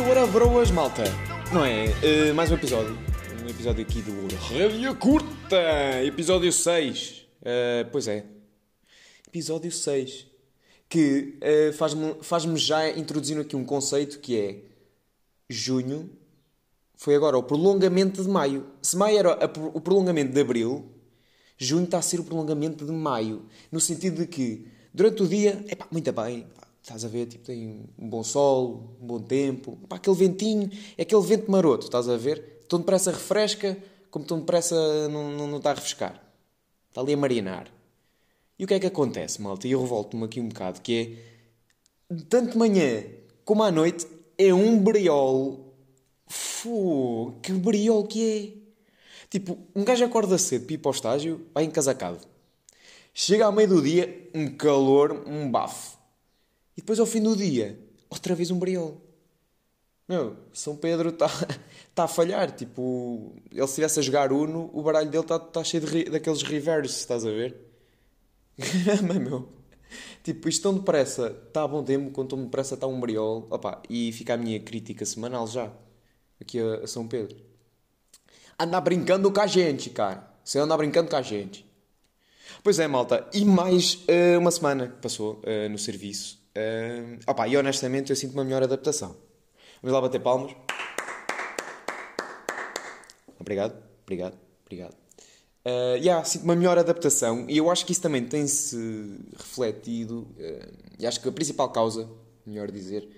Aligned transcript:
Então, 0.00 0.12
ora, 0.12 0.26
broas, 0.26 0.70
malta. 0.70 1.04
Não 1.52 1.62
é? 1.62 1.84
Uh, 1.84 2.34
mais 2.34 2.50
um 2.50 2.54
episódio. 2.54 2.96
Um 3.44 3.50
episódio 3.50 3.82
aqui 3.82 4.00
do 4.00 4.34
Revia 4.48 4.94
Curta. 4.94 6.02
Episódio 6.02 6.50
6. 6.50 7.26
Uh, 7.42 7.90
pois 7.92 8.08
é. 8.08 8.24
Episódio 9.28 9.70
6. 9.70 10.26
Que 10.88 11.38
uh, 11.42 11.72
faz-me 11.74 12.14
faz 12.22 12.44
já 12.62 12.88
introduzir 12.88 13.38
aqui 13.38 13.54
um 13.54 13.62
conceito 13.62 14.20
que 14.20 14.40
é 14.40 14.62
junho 15.50 16.08
foi 16.96 17.14
agora 17.14 17.36
o 17.36 17.42
prolongamento 17.42 18.22
de 18.22 18.28
maio. 18.30 18.68
Se 18.80 18.96
maio 18.96 19.18
era 19.18 19.38
o 19.74 19.82
prolongamento 19.82 20.32
de 20.32 20.40
abril, 20.40 20.90
junho 21.58 21.84
está 21.84 21.98
a 21.98 22.02
ser 22.02 22.20
o 22.20 22.24
prolongamento 22.24 22.86
de 22.86 22.92
maio. 22.92 23.44
No 23.70 23.78
sentido 23.78 24.22
de 24.22 24.26
que 24.26 24.66
durante 24.94 25.22
o 25.22 25.28
dia, 25.28 25.62
é 25.68 25.74
pá, 25.74 25.86
muito 25.92 26.10
bem, 26.10 26.46
Estás 26.82 27.04
a 27.04 27.08
ver, 27.08 27.26
tipo, 27.26 27.44
tem 27.44 27.84
um 27.98 28.08
bom 28.08 28.22
sol, 28.22 28.96
um 29.00 29.06
bom 29.06 29.20
tempo. 29.20 29.78
Pá, 29.88 29.96
aquele 29.96 30.16
ventinho, 30.16 30.70
é 30.96 31.02
aquele 31.02 31.22
vento 31.22 31.50
maroto, 31.50 31.86
estás 31.86 32.08
a 32.08 32.16
ver? 32.16 32.60
Tão 32.68 32.78
depressa 32.78 33.10
refresca, 33.10 33.76
como 34.10 34.24
tão 34.24 34.40
depressa 34.40 35.08
não, 35.08 35.30
não, 35.30 35.46
não 35.46 35.58
está 35.58 35.70
a 35.70 35.74
refrescar. 35.74 36.22
Está 36.88 37.00
ali 37.00 37.12
a 37.12 37.16
marinar. 37.16 37.70
E 38.58 38.64
o 38.64 38.66
que 38.66 38.74
é 38.74 38.80
que 38.80 38.86
acontece, 38.86 39.40
malta? 39.40 39.68
E 39.68 39.72
eu 39.72 39.80
revolto-me 39.80 40.24
aqui 40.24 40.40
um 40.40 40.48
bocado, 40.48 40.80
que 40.80 41.18
é... 42.10 42.14
Tanto 42.28 42.52
de 42.52 42.58
manhã 42.58 43.04
como 43.44 43.62
à 43.62 43.70
noite, 43.70 44.06
é 44.36 44.52
um 44.52 44.78
briol. 44.78 45.74
Fu, 46.26 47.34
que 47.42 47.52
briol 47.52 48.06
que 48.06 48.56
é! 48.56 48.60
Tipo, 49.28 49.58
um 49.74 49.84
gajo 49.84 50.04
acorda 50.04 50.36
cedo 50.38 50.66
para 50.66 50.74
ir 50.74 50.78
para 50.78 50.88
o 50.88 50.92
estágio, 50.92 51.46
vai 51.54 51.64
encasacado. 51.64 52.18
Chega 53.14 53.46
ao 53.46 53.52
meio 53.52 53.68
do 53.68 53.82
dia, 53.82 54.28
um 54.34 54.48
calor, 54.56 55.24
um 55.26 55.50
bafo. 55.50 55.99
E 56.80 56.82
depois 56.82 56.98
ao 56.98 57.04
fim 57.04 57.22
do 57.22 57.36
dia, 57.36 57.78
outra 58.08 58.34
vez 58.34 58.50
um 58.50 58.58
briol. 58.58 58.98
Meu, 60.08 60.34
São 60.50 60.74
Pedro 60.74 61.10
está 61.10 61.28
tá 61.94 62.04
a 62.04 62.08
falhar. 62.08 62.50
Tipo, 62.52 63.34
ele 63.52 63.60
se 63.66 63.72
estivesse 63.72 64.00
a 64.00 64.02
jogar 64.02 64.32
Uno, 64.32 64.70
o 64.72 64.82
baralho 64.82 65.10
dele 65.10 65.22
está 65.22 65.38
tá 65.38 65.62
cheio 65.62 65.84
de, 65.84 66.04
daqueles 66.04 66.42
reverse, 66.42 66.94
estás 66.94 67.26
a 67.26 67.28
ver? 67.28 67.54
Mas, 69.06 69.18
meu, 69.18 69.46
tipo, 70.24 70.48
isto 70.48 70.62
tão 70.62 70.78
depressa 70.78 71.26
está 71.48 71.64
a 71.64 71.68
bom 71.68 71.84
tempo, 71.84 72.12
quando 72.12 72.30
tão 72.30 72.42
depressa 72.42 72.76
está 72.76 72.86
um 72.86 72.98
briol. 72.98 73.46
Opa, 73.50 73.82
e 73.90 74.10
fica 74.12 74.32
a 74.32 74.38
minha 74.38 74.58
crítica 74.58 75.04
semanal 75.04 75.46
já, 75.46 75.70
aqui 76.40 76.58
a, 76.58 76.76
a 76.76 76.86
São 76.86 77.06
Pedro. 77.06 77.36
Anda 78.58 78.80
brincando 78.80 79.30
com 79.30 79.40
a 79.40 79.46
gente, 79.46 79.90
cara. 79.90 80.32
Você 80.42 80.58
anda 80.58 80.74
brincando 80.78 81.10
com 81.10 81.16
a 81.16 81.22
gente. 81.22 81.70
Pois 82.64 82.78
é, 82.78 82.88
malta. 82.88 83.28
E 83.34 83.44
mais 83.44 83.96
uh, 84.08 84.38
uma 84.38 84.50
semana 84.50 84.88
que 84.88 84.96
passou 84.96 85.42
uh, 85.44 85.68
no 85.68 85.76
serviço. 85.76 86.39
Uh, 86.56 87.18
opa, 87.26 87.46
e 87.46 87.56
honestamente 87.56 88.10
eu 88.10 88.16
sinto 88.16 88.32
uma 88.32 88.44
melhor 88.44 88.62
adaptação. 88.62 89.16
Vamos 89.82 89.94
lá 89.94 90.00
bater 90.00 90.20
palmas. 90.20 90.54
Obrigado, 93.38 93.82
obrigado, 94.02 94.38
obrigado. 94.64 94.94
Uh, 95.64 95.96
yeah, 95.96 96.24
sinto 96.24 96.44
uma 96.44 96.56
melhor 96.56 96.78
adaptação 96.78 97.44
e 97.48 97.56
eu 97.56 97.70
acho 97.70 97.84
que 97.84 97.92
isso 97.92 98.00
também 98.00 98.24
tem-se 98.26 98.76
refletido, 99.36 100.22
uh, 100.38 100.72
e 100.98 101.06
acho 101.06 101.20
que 101.20 101.28
a 101.28 101.32
principal 101.32 101.70
causa, 101.70 102.08
melhor 102.46 102.70
dizer, 102.70 103.08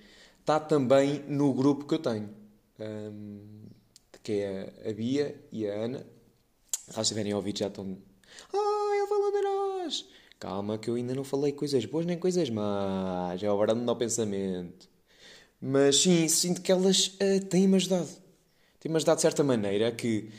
está 0.40 0.58
também 0.60 1.24
no 1.28 1.52
grupo 1.54 1.86
que 1.86 1.94
eu 1.94 1.98
tenho, 1.98 2.28
um, 2.78 3.66
que 4.22 4.32
é 4.32 4.72
a, 4.88 4.92
Bia 4.92 5.40
e 5.50 5.66
a 5.68 5.72
Ana. 5.72 6.06
Se 6.88 7.00
estiverem 7.00 7.32
a 7.32 7.36
ouvir 7.36 7.56
já 7.56 7.68
estão. 7.68 7.96
Ah, 8.52 8.96
ele 8.96 9.06
falou 9.06 9.32
de 9.32 9.40
nós! 9.40 10.08
Calma, 10.42 10.76
que 10.76 10.90
eu 10.90 10.96
ainda 10.96 11.14
não 11.14 11.22
falei 11.22 11.52
coisas 11.52 11.84
boas 11.84 12.04
nem 12.04 12.18
coisas 12.18 12.50
más. 12.50 13.40
É 13.40 13.48
o 13.48 13.56
brando 13.56 13.88
ao 13.88 13.96
pensamento. 13.96 14.88
Mas 15.60 16.02
sim, 16.02 16.26
sinto 16.26 16.60
que 16.60 16.72
elas 16.72 17.16
uh, 17.22 17.44
têm-me 17.48 17.76
ajudado. 17.76 18.08
Têm-me 18.80 18.96
ajudado 18.96 19.18
de 19.18 19.22
certa 19.22 19.44
maneira 19.44 19.92
que 19.92 20.30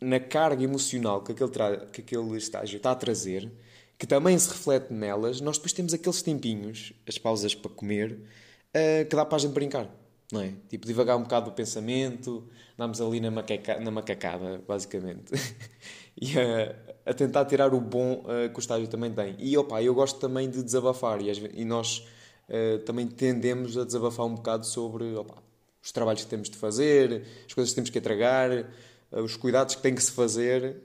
na 0.00 0.20
carga 0.20 0.62
emocional 0.62 1.24
que 1.24 1.32
aquele, 1.32 1.50
que 1.92 2.02
aquele 2.02 2.38
estágio 2.38 2.76
está 2.76 2.92
a 2.92 2.94
trazer, 2.94 3.50
que 3.98 4.06
também 4.06 4.38
se 4.38 4.48
reflete 4.48 4.92
nelas, 4.92 5.40
nós 5.40 5.56
depois 5.58 5.72
temos 5.72 5.92
aqueles 5.92 6.22
tempinhos, 6.22 6.92
as 7.04 7.18
pausas 7.18 7.52
para 7.52 7.70
comer, 7.72 8.12
uh, 8.12 9.08
que 9.10 9.16
dá 9.16 9.24
para 9.26 9.36
a 9.36 9.40
gente 9.40 9.54
brincar. 9.54 9.90
Não 10.32 10.40
é? 10.40 10.54
Tipo, 10.68 10.86
divagar 10.86 11.16
um 11.16 11.22
bocado 11.22 11.50
o 11.50 11.52
pensamento, 11.52 12.48
damos 12.76 13.00
ali 13.00 13.20
na, 13.20 13.30
macaca, 13.30 13.78
na 13.78 13.90
macacada, 13.90 14.60
basicamente. 14.66 15.32
e 16.20 16.32
a, 16.38 17.10
a, 17.10 17.14
tentar 17.14 17.44
tirar 17.44 17.72
o 17.72 17.80
bom 17.80 18.24
uh, 18.24 18.50
que 18.50 18.58
o 18.58 18.60
estágio 18.60 18.88
também 18.88 19.12
tem. 19.12 19.36
E 19.38 19.56
opa, 19.56 19.82
eu 19.82 19.94
gosto 19.94 20.18
também 20.18 20.50
de 20.50 20.62
desabafar 20.62 21.20
e, 21.20 21.30
e 21.54 21.64
nós 21.64 22.06
uh, 22.48 22.78
também 22.80 23.06
tendemos 23.06 23.78
a 23.78 23.84
desabafar 23.84 24.26
um 24.26 24.34
bocado 24.34 24.66
sobre 24.66 25.14
opa, 25.14 25.42
os 25.80 25.92
trabalhos 25.92 26.24
que 26.24 26.30
temos 26.30 26.50
de 26.50 26.56
fazer, 26.56 27.24
as 27.46 27.54
coisas 27.54 27.70
que 27.70 27.76
temos 27.76 27.90
que 27.90 27.98
entregar, 27.98 28.50
uh, 28.50 29.22
os 29.22 29.36
cuidados 29.36 29.76
que 29.76 29.82
tem 29.82 29.94
que 29.94 30.02
se 30.02 30.12
fazer 30.12 30.82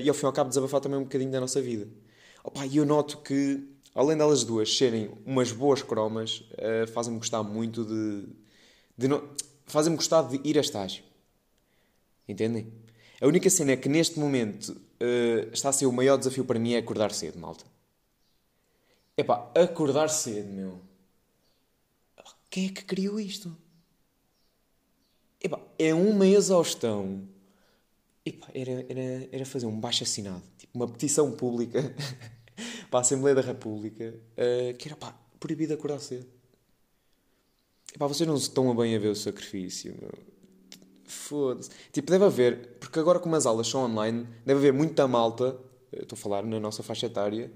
e 0.00 0.08
ao 0.08 0.14
fim 0.14 0.24
e 0.24 0.26
ao 0.26 0.32
cabo 0.32 0.48
desabafar 0.48 0.80
também 0.80 1.00
um 1.00 1.02
bocadinho 1.02 1.32
da 1.32 1.40
nossa 1.40 1.60
vida. 1.60 1.88
Opa, 2.44 2.64
e 2.64 2.76
eu 2.76 2.86
noto 2.86 3.18
que, 3.18 3.68
além 3.92 4.16
delas 4.16 4.44
duas 4.44 4.72
serem 4.72 5.10
umas 5.26 5.50
boas 5.50 5.82
cromas, 5.82 6.44
fazem-me 6.92 7.18
gostar 7.18 7.42
muito 7.42 7.84
de. 7.84 8.24
No... 8.98 9.28
fazem-me 9.66 9.96
gostar 9.96 10.22
de 10.22 10.40
ir 10.48 10.56
a 10.58 10.60
estágio. 10.60 11.04
Entendem? 12.28 12.72
A 13.20 13.26
única 13.26 13.48
cena 13.50 13.72
é 13.72 13.76
que 13.76 13.88
neste 13.88 14.18
momento 14.18 14.70
uh, 14.70 15.52
está 15.52 15.68
a 15.68 15.72
ser 15.72 15.86
o 15.86 15.92
maior 15.92 16.16
desafio 16.16 16.44
para 16.44 16.58
mim 16.58 16.74
é 16.74 16.78
acordar 16.78 17.12
cedo, 17.12 17.38
malta. 17.38 17.64
Epá, 19.16 19.50
acordar 19.54 20.08
cedo, 20.08 20.48
meu. 20.48 20.80
Quem 22.50 22.66
é 22.66 22.68
que 22.68 22.84
criou 22.84 23.18
isto? 23.18 23.56
Epá, 25.40 25.60
é 25.78 25.94
uma 25.94 26.26
exaustão. 26.26 27.28
Epá, 28.24 28.48
era, 28.54 28.86
era, 28.88 29.28
era 29.30 29.46
fazer 29.46 29.66
um 29.66 29.78
baixo 29.78 30.02
assinado, 30.02 30.42
tipo 30.56 30.76
uma 30.76 30.88
petição 30.88 31.30
pública 31.32 31.94
para 32.90 33.00
a 33.00 33.02
Assembleia 33.02 33.34
da 33.34 33.42
República 33.42 34.14
uh, 34.32 34.76
que 34.76 34.88
era 34.88 34.96
pá, 34.96 35.14
proibido 35.38 35.74
acordar 35.74 36.00
cedo. 36.00 36.26
Epá, 37.94 38.08
vocês 38.08 38.26
não 38.26 38.34
estão 38.34 38.74
bem 38.74 38.96
a 38.96 38.98
ver 38.98 39.08
o 39.08 39.14
sacrifício. 39.14 39.94
Foda-se. 41.04 41.70
Tipo, 41.92 42.10
deve 42.10 42.24
haver, 42.24 42.76
porque 42.80 42.98
agora 42.98 43.20
como 43.20 43.36
as 43.36 43.46
aulas 43.46 43.68
são 43.68 43.84
online, 43.84 44.26
deve 44.44 44.58
haver 44.58 44.72
muita 44.72 45.06
malta, 45.06 45.56
estou 45.92 46.16
a 46.16 46.20
falar 46.20 46.42
na 46.42 46.58
nossa 46.58 46.82
faixa 46.82 47.06
etária, 47.06 47.52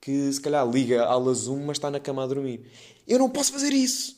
que 0.00 0.32
se 0.32 0.40
calhar 0.40 0.66
liga 0.66 1.04
aula 1.04 1.34
Zoom, 1.34 1.66
mas 1.66 1.76
está 1.76 1.90
na 1.90 2.00
cama 2.00 2.24
a 2.24 2.26
dormir. 2.26 2.70
Eu 3.06 3.18
não 3.18 3.28
posso 3.28 3.52
fazer 3.52 3.72
isso. 3.74 4.16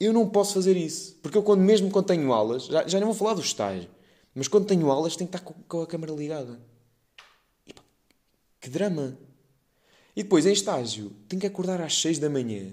Eu 0.00 0.14
não 0.14 0.28
posso 0.30 0.54
fazer 0.54 0.76
isso. 0.78 1.16
Porque 1.22 1.36
eu, 1.36 1.42
quando, 1.42 1.60
mesmo 1.60 1.90
quando 1.90 2.06
tenho 2.06 2.32
aulas, 2.32 2.64
já, 2.64 2.86
já 2.88 2.98
nem 2.98 3.06
vou 3.06 3.14
falar 3.14 3.34
do 3.34 3.42
estágio, 3.42 3.90
mas 4.34 4.48
quando 4.48 4.66
tenho 4.66 4.90
aulas, 4.90 5.14
tenho 5.14 5.28
que 5.28 5.36
estar 5.36 5.46
com, 5.46 5.54
com 5.68 5.82
a 5.82 5.86
câmera 5.86 6.12
ligada. 6.14 6.58
E, 7.66 7.72
pá, 7.74 7.82
que 8.60 8.70
drama. 8.70 9.18
E 10.16 10.22
depois, 10.22 10.46
em 10.46 10.52
estágio, 10.52 11.12
tenho 11.28 11.40
que 11.40 11.46
acordar 11.46 11.82
às 11.82 12.00
6 12.00 12.18
da 12.18 12.30
manhã, 12.30 12.72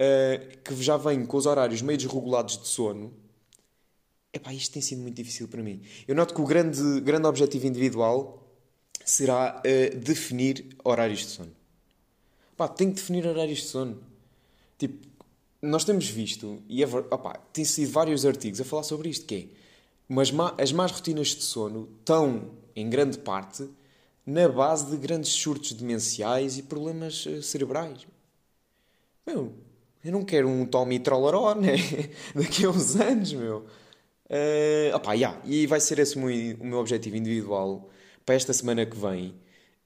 uh, 0.00 0.58
que 0.64 0.74
já 0.82 0.96
venho 0.96 1.26
com 1.26 1.36
os 1.36 1.46
horários 1.46 1.82
meio 1.82 1.98
desregulados 1.98 2.58
de 2.58 2.66
sono 2.66 3.12
Epá, 4.32 4.54
isto 4.54 4.72
tem 4.72 4.82
sido 4.82 5.02
muito 5.02 5.16
difícil 5.16 5.48
para 5.48 5.62
mim. 5.62 5.82
Eu 6.06 6.14
noto 6.14 6.34
que 6.34 6.40
o 6.40 6.46
grande, 6.46 7.00
grande 7.00 7.26
objetivo 7.26 7.66
individual 7.66 8.48
será 9.04 9.60
uh, 9.60 9.98
definir 9.98 10.76
horários 10.84 11.20
de 11.20 11.26
sono. 11.26 11.52
Pá, 12.56 12.68
tenho 12.68 12.90
que 12.90 12.96
definir 12.96 13.26
horários 13.26 13.58
de 13.58 13.64
sono. 13.64 14.00
Tipo, 14.78 15.06
nós 15.60 15.84
temos 15.84 16.08
visto, 16.08 16.62
e 16.68 16.82
é, 16.82 16.86
opá, 16.86 17.34
tem 17.52 17.64
sido 17.64 17.90
vários 17.90 18.24
artigos 18.24 18.60
a 18.60 18.64
falar 18.64 18.84
sobre 18.84 19.08
isto, 19.08 19.26
que 19.26 19.34
é, 19.34 19.46
mas 20.08 20.32
as 20.58 20.72
más 20.72 20.92
rotinas 20.92 21.28
de 21.28 21.42
sono 21.42 21.88
estão, 21.98 22.50
em 22.74 22.88
grande 22.88 23.18
parte, 23.18 23.68
na 24.24 24.48
base 24.48 24.90
de 24.90 24.96
grandes 24.96 25.32
surtos 25.32 25.72
demenciais 25.72 26.56
e 26.56 26.62
problemas 26.62 27.26
uh, 27.26 27.42
cerebrais. 27.42 28.06
Meu, 29.26 29.52
eu 30.04 30.12
não 30.12 30.24
quero 30.24 30.48
um 30.48 30.64
Tommy 30.64 30.98
Trollaró, 30.98 31.54
né? 31.56 31.76
Daqui 32.34 32.64
a 32.64 32.70
uns 32.70 32.96
anos, 32.96 33.32
meu. 33.32 33.66
Uh, 34.26 34.94
opa, 34.94 35.14
yeah, 35.14 35.40
e 35.44 35.66
vai 35.66 35.80
ser 35.80 35.98
esse 35.98 36.16
o 36.16 36.20
meu, 36.20 36.56
o 36.60 36.64
meu 36.64 36.78
objetivo 36.78 37.16
individual 37.16 37.90
para 38.24 38.36
esta 38.36 38.52
semana 38.52 38.86
que 38.86 38.96
vem, 38.96 39.28
um, 39.28 39.34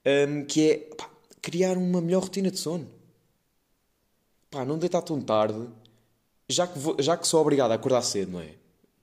ehm, 0.05 0.45
que 0.45 0.69
é 0.69 0.87
opa, 0.91 1.09
criar 1.41 1.77
uma 1.77 1.99
melhor 1.99 2.23
rotina 2.23 2.51
de 2.51 2.59
sono. 2.59 2.87
Pá, 4.51 4.63
não 4.63 4.77
deitar 4.77 5.01
tão 5.01 5.19
tarde, 5.19 5.67
já 6.47 6.67
que, 6.67 6.77
vou, 6.77 6.95
já 6.99 7.17
que 7.17 7.27
sou 7.27 7.41
obrigado 7.41 7.71
a 7.71 7.75
acordar 7.75 8.01
cedo, 8.03 8.33
não 8.33 8.39
é? 8.39 8.53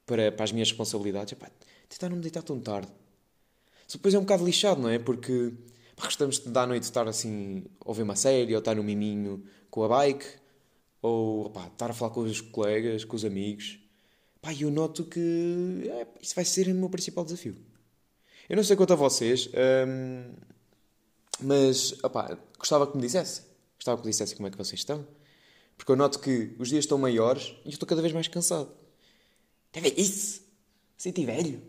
Para, 0.07 0.31
para 0.31 0.45
as 0.45 0.53
minhas 0.53 0.69
responsabilidades, 0.69 1.35
pá, 1.35 1.51
tentar 1.89 2.09
não 2.09 2.17
me 2.17 2.23
deitar 2.23 2.43
tão 2.43 2.61
tarde. 2.61 2.89
Isso 3.87 3.99
depois 3.99 4.15
é 4.15 4.19
um 4.19 4.23
bocado 4.23 4.45
lixado, 4.45 4.81
não 4.81 4.89
é? 4.89 4.99
Porque 4.99 5.53
pá, 5.97 6.05
gostamos 6.05 6.39
de 6.39 6.51
da 6.51 6.67
noite 6.67 6.85
estar 6.85 7.09
assim, 7.09 7.65
a 7.81 7.89
ouvir 7.89 8.03
uma 8.03 8.17
série, 8.17 8.55
ou 8.55 8.61
estar 8.61 8.77
no 8.77 8.85
miminho 8.85 9.45
com 9.71 9.83
a 9.83 9.89
bike, 9.89 10.27
ou 11.03 11.53
estar 11.73 11.91
a 11.91 11.93
falar 11.93 12.13
com 12.13 12.21
os 12.21 12.41
colegas, 12.41 13.05
com 13.05 13.17
os 13.17 13.25
amigos. 13.25 13.81
Pá, 14.41 14.55
eu 14.55 14.71
noto 14.71 15.05
que 15.05 15.83
é, 15.89 16.07
isso 16.21 16.35
vai 16.35 16.45
ser 16.45 16.69
o 16.69 16.75
meu 16.75 16.89
principal 16.89 17.25
desafio. 17.25 17.57
Eu 18.49 18.57
não 18.57 18.65
sei 18.65 18.77
quanto 18.77 18.93
a 18.93 18.97
vocês, 18.97 19.49
hum, 19.49 20.33
mas 21.41 21.93
opá, 22.03 22.39
gostava 22.59 22.87
que 22.87 22.97
me 22.97 23.03
dissesse. 23.03 23.43
Gostava 23.77 24.01
que 24.01 24.07
me 24.07 24.11
dissesse 24.13 24.37
como 24.37 24.47
é 24.47 24.51
que 24.51 24.57
vocês 24.57 24.81
estão. 24.81 25.07
Porque 25.77 25.91
eu 25.91 25.97
noto 25.97 26.21
que 26.21 26.55
os 26.59 26.69
dias 26.69 26.85
estão 26.85 26.99
maiores 26.99 27.55
e 27.65 27.69
eu 27.69 27.73
estou 27.73 27.89
cada 27.89 28.01
vez 28.01 28.13
mais 28.15 28.29
cansado. 28.29 28.71
É 29.73 29.81
velhice. 29.81 30.43
Senti 30.97 31.25
velho. 31.25 31.61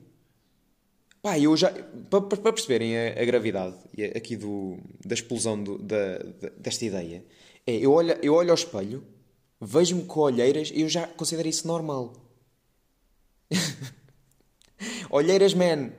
Pá, 1.22 1.40
eu 1.40 1.56
já. 1.56 1.72
Para, 2.10 2.22
para 2.22 2.54
perceberem 2.54 2.98
a, 2.98 3.22
a, 3.22 3.26
gravidade 3.26 3.78
aqui 4.16 4.36
do, 4.36 4.78
da 5.04 5.16
explosão 5.16 5.64
do, 5.64 5.78
da, 5.80 6.18
da, 6.18 6.50
desta 6.58 6.86
ideia, 6.86 7.26
é 7.66 7.78
eu 7.78 7.94
olho, 7.94 8.12
eu 8.22 8.34
olho 8.34 8.50
ao 8.50 8.56
espelho, 8.56 9.04
vejo-me 9.66 10.06
com 10.06 10.20
olheiras 10.20 10.72
e 10.74 10.82
eu 10.82 10.90
já 10.90 11.08
considero 11.08 11.48
isso 11.48 11.68
normal. 11.68 12.14
olheiras 15.10 15.54
man. 15.54 15.92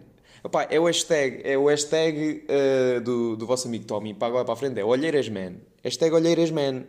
Epá, 0.44 0.68
é 0.70 0.78
o 0.78 0.84
hashtag, 0.84 1.40
é 1.42 1.56
o 1.56 1.68
hashtag 1.68 2.44
uh, 2.44 3.00
do, 3.00 3.36
do 3.36 3.46
vosso 3.46 3.66
amigo 3.66 3.86
Tommy 3.86 4.12
para 4.12 4.28
agora 4.28 4.44
para 4.44 4.54
a 4.54 4.56
frente. 4.56 4.78
É 4.78 4.84
olheiras 4.84 5.28
man. 5.28 5.54
Hashtag 5.82 6.14
olheiras 6.14 6.50
man. 6.50 6.84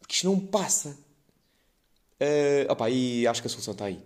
Porque 0.00 0.14
isto 0.14 0.26
não 0.26 0.38
passa. 0.40 0.98
Uh, 2.20 2.70
opá, 2.70 2.90
e 2.90 3.26
acho 3.26 3.40
que 3.40 3.46
a 3.46 3.50
solução 3.50 3.72
está 3.72 3.84
aí. 3.86 4.02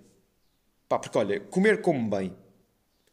Pá, 0.89 0.99
porque 0.99 1.17
olha, 1.17 1.41
comer 1.41 1.81
como 1.81 2.09
bem. 2.09 2.37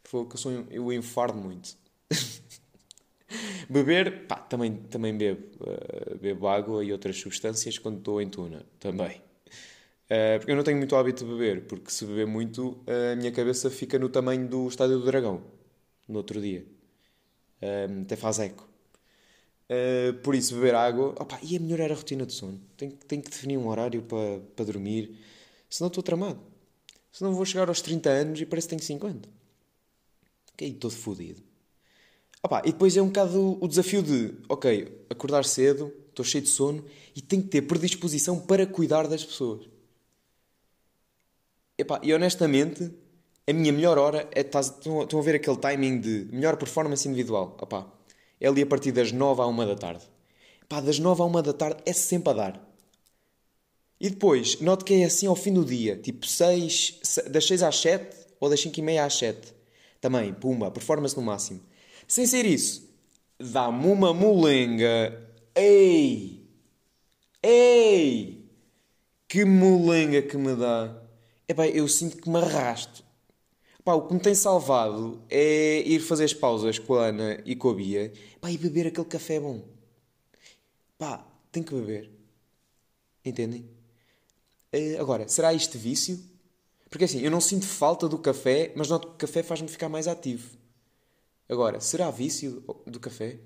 Foi 0.03 0.25
que 0.25 0.33
eu, 0.33 0.37
sou, 0.37 0.51
eu 0.69 0.91
enfardo 0.91 1.37
muito. 1.37 1.77
Beber, 3.69 4.27
pá, 4.27 4.35
também, 4.35 4.75
também 4.75 5.17
bebo. 5.17 5.47
Uh, 5.59 6.17
bebo 6.17 6.47
água 6.47 6.83
e 6.83 6.91
outras 6.91 7.17
substâncias 7.17 7.77
quando 7.77 7.99
estou 7.99 8.21
em 8.21 8.29
tuna, 8.29 8.65
também. 8.79 9.21
Uh, 10.05 10.37
porque 10.39 10.51
eu 10.51 10.55
não 10.55 10.63
tenho 10.63 10.77
muito 10.77 10.95
hábito 10.95 11.23
de 11.23 11.31
beber, 11.31 11.65
porque 11.67 11.91
se 11.91 12.05
beber 12.05 12.27
muito, 12.27 12.83
a 12.87 13.15
minha 13.15 13.31
cabeça 13.31 13.69
fica 13.69 13.97
no 13.97 14.09
tamanho 14.09 14.47
do 14.47 14.67
Estádio 14.67 14.99
do 14.99 15.05
Dragão, 15.05 15.43
no 16.07 16.17
outro 16.17 16.41
dia. 16.41 16.65
Uh, 17.61 18.01
até 18.01 18.15
faz 18.15 18.39
eco. 18.39 18.67
Uh, 19.69 20.13
por 20.21 20.35
isso, 20.35 20.55
beber 20.55 20.75
água. 20.75 21.15
Opa, 21.17 21.39
e 21.41 21.55
é 21.55 21.59
melhorar 21.59 21.91
a 21.91 21.95
rotina 21.95 22.25
de 22.25 22.33
sono. 22.33 22.59
Tenho, 22.75 22.91
tenho 23.07 23.21
que 23.21 23.29
definir 23.29 23.57
um 23.57 23.67
horário 23.69 24.01
para, 24.01 24.41
para 24.55 24.65
dormir, 24.65 25.17
senão 25.69 25.87
estou 25.87 26.03
tramado. 26.03 26.41
Senão 27.11 27.33
vou 27.33 27.45
chegar 27.45 27.69
aos 27.69 27.81
30 27.81 28.09
anos 28.09 28.41
e 28.41 28.45
parece 28.45 28.67
que 28.67 28.75
tenho 28.75 28.83
50. 28.85 29.29
Caí 30.57 30.73
todo 30.73 30.93
fodido. 30.93 31.41
Opa, 32.43 32.61
e 32.65 32.71
depois 32.71 32.97
é 32.97 33.01
um 33.01 33.07
bocado 33.07 33.57
o 33.61 33.67
desafio 33.67 34.01
de, 34.01 34.33
ok, 34.49 35.05
acordar 35.09 35.45
cedo, 35.45 35.93
estou 36.09 36.25
cheio 36.25 36.43
de 36.43 36.49
sono 36.49 36.83
e 37.15 37.21
tenho 37.21 37.43
que 37.43 37.49
ter 37.49 37.61
predisposição 37.61 38.39
para 38.39 38.65
cuidar 38.65 39.07
das 39.07 39.23
pessoas. 39.23 39.69
Epá, 41.77 41.99
e 42.03 42.13
honestamente, 42.13 42.91
a 43.47 43.53
minha 43.53 43.71
melhor 43.71 43.97
hora 43.97 44.27
é. 44.31 44.41
Estão 44.41 45.19
a 45.19 45.21
ver 45.21 45.35
aquele 45.35 45.57
timing 45.57 45.99
de 45.99 46.27
melhor 46.31 46.57
performance 46.57 47.07
individual? 47.07 47.57
Epá, 47.61 47.87
é 48.39 48.47
ali 48.47 48.61
a 48.61 48.65
partir 48.65 48.91
das 48.91 49.11
9 49.11 49.41
à 49.41 49.47
1 49.47 49.57
da 49.67 49.75
tarde. 49.75 50.03
Epá, 50.63 50.79
das 50.81 50.99
9 50.99 51.21
à 51.21 51.25
1 51.25 51.41
da 51.41 51.53
tarde 51.53 51.81
é 51.85 51.93
sempre 51.93 52.31
a 52.31 52.33
dar. 52.33 52.71
E 53.99 54.09
depois, 54.09 54.59
noto 54.61 54.83
que 54.83 54.95
é 54.95 55.05
assim 55.05 55.27
ao 55.27 55.35
fim 55.35 55.53
do 55.53 55.63
dia, 55.63 55.95
tipo 55.95 56.25
6, 56.25 56.99
das 57.29 57.45
6 57.45 57.61
às 57.63 57.77
7 57.77 58.17
ou 58.39 58.49
das 58.49 58.59
5 58.59 58.79
e 58.79 58.81
meia 58.81 59.05
às 59.05 59.13
7. 59.15 59.53
Também, 59.99 60.33
pumba, 60.33 60.71
performance 60.71 61.15
no 61.15 61.21
máximo. 61.21 61.61
Sem 62.11 62.27
ser 62.27 62.45
isso, 62.45 62.93
dá-me 63.39 63.87
uma 63.87 64.13
molenga. 64.13 65.33
Ei! 65.55 66.45
Ei! 67.41 68.51
Que 69.29 69.45
molenga 69.45 70.21
que 70.21 70.35
me 70.35 70.53
dá! 70.53 70.93
Epá, 71.47 71.69
eu 71.69 71.87
sinto 71.87 72.17
que 72.17 72.29
me 72.29 72.37
arrasto. 72.37 73.01
Epá, 73.79 73.93
o 73.93 74.09
que 74.09 74.13
me 74.13 74.19
tem 74.19 74.35
salvado 74.35 75.23
é 75.29 75.83
ir 75.87 76.01
fazer 76.01 76.25
as 76.25 76.33
pausas 76.33 76.77
com 76.77 76.95
a 76.95 77.05
Ana 77.05 77.41
e 77.45 77.55
com 77.55 77.69
a 77.69 77.73
Bia 77.75 78.11
epá, 78.35 78.51
e 78.51 78.57
beber 78.57 78.87
aquele 78.87 79.07
café 79.07 79.39
bom. 79.39 79.63
Pá, 80.97 81.25
tem 81.49 81.63
que 81.63 81.73
beber. 81.73 82.11
Entendem? 83.23 83.69
Uh, 84.75 84.99
agora, 84.99 85.29
será 85.29 85.53
isto 85.53 85.77
vício? 85.77 86.19
Porque 86.89 87.05
assim, 87.05 87.21
eu 87.21 87.31
não 87.31 87.39
sinto 87.39 87.65
falta 87.65 88.09
do 88.09 88.17
café, 88.17 88.73
mas 88.75 88.89
noto 88.89 89.07
que 89.07 89.13
o 89.13 89.17
café 89.17 89.41
faz-me 89.41 89.69
ficar 89.69 89.87
mais 89.87 90.09
ativo. 90.09 90.59
Agora, 91.51 91.81
será 91.81 92.09
vício 92.09 92.63
do 92.87 92.97
café? 92.97 93.37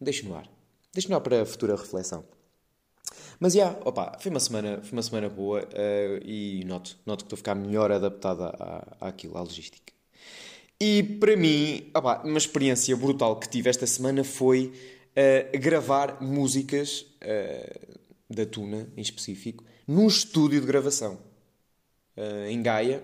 Deixe 0.00 0.24
no 0.24 0.36
ar. 0.36 0.48
Deixe 0.92 1.08
no 1.08 1.16
ar 1.16 1.20
para 1.20 1.42
a 1.42 1.44
futura 1.44 1.74
reflexão. 1.74 2.24
Mas, 3.40 3.54
já, 3.54 3.64
yeah, 3.64 3.80
opa, 3.84 4.16
foi 4.20 4.30
uma 4.30 4.38
semana, 4.38 4.80
foi 4.80 4.92
uma 4.92 5.02
semana 5.02 5.28
boa 5.28 5.64
uh, 5.64 6.24
e 6.24 6.64
noto, 6.64 6.96
noto 7.04 7.24
que 7.24 7.26
estou 7.26 7.34
a 7.34 7.38
ficar 7.38 7.56
melhor 7.56 7.90
adaptada 7.90 8.50
àquilo, 9.00 9.36
à 9.36 9.40
logística. 9.40 9.92
E 10.80 11.02
para 11.02 11.36
mim, 11.36 11.90
opa, 11.92 12.22
uma 12.22 12.38
experiência 12.38 12.96
brutal 12.96 13.36
que 13.40 13.48
tive 13.48 13.68
esta 13.68 13.86
semana 13.88 14.22
foi 14.22 14.72
uh, 15.10 15.58
gravar 15.58 16.22
músicas 16.22 17.00
uh, 17.00 17.98
da 18.30 18.46
Tuna, 18.46 18.88
em 18.96 19.02
específico, 19.02 19.64
num 19.88 20.06
estúdio 20.06 20.60
de 20.60 20.66
gravação 20.68 21.18
em 22.48 22.62
Gaia, 22.62 23.02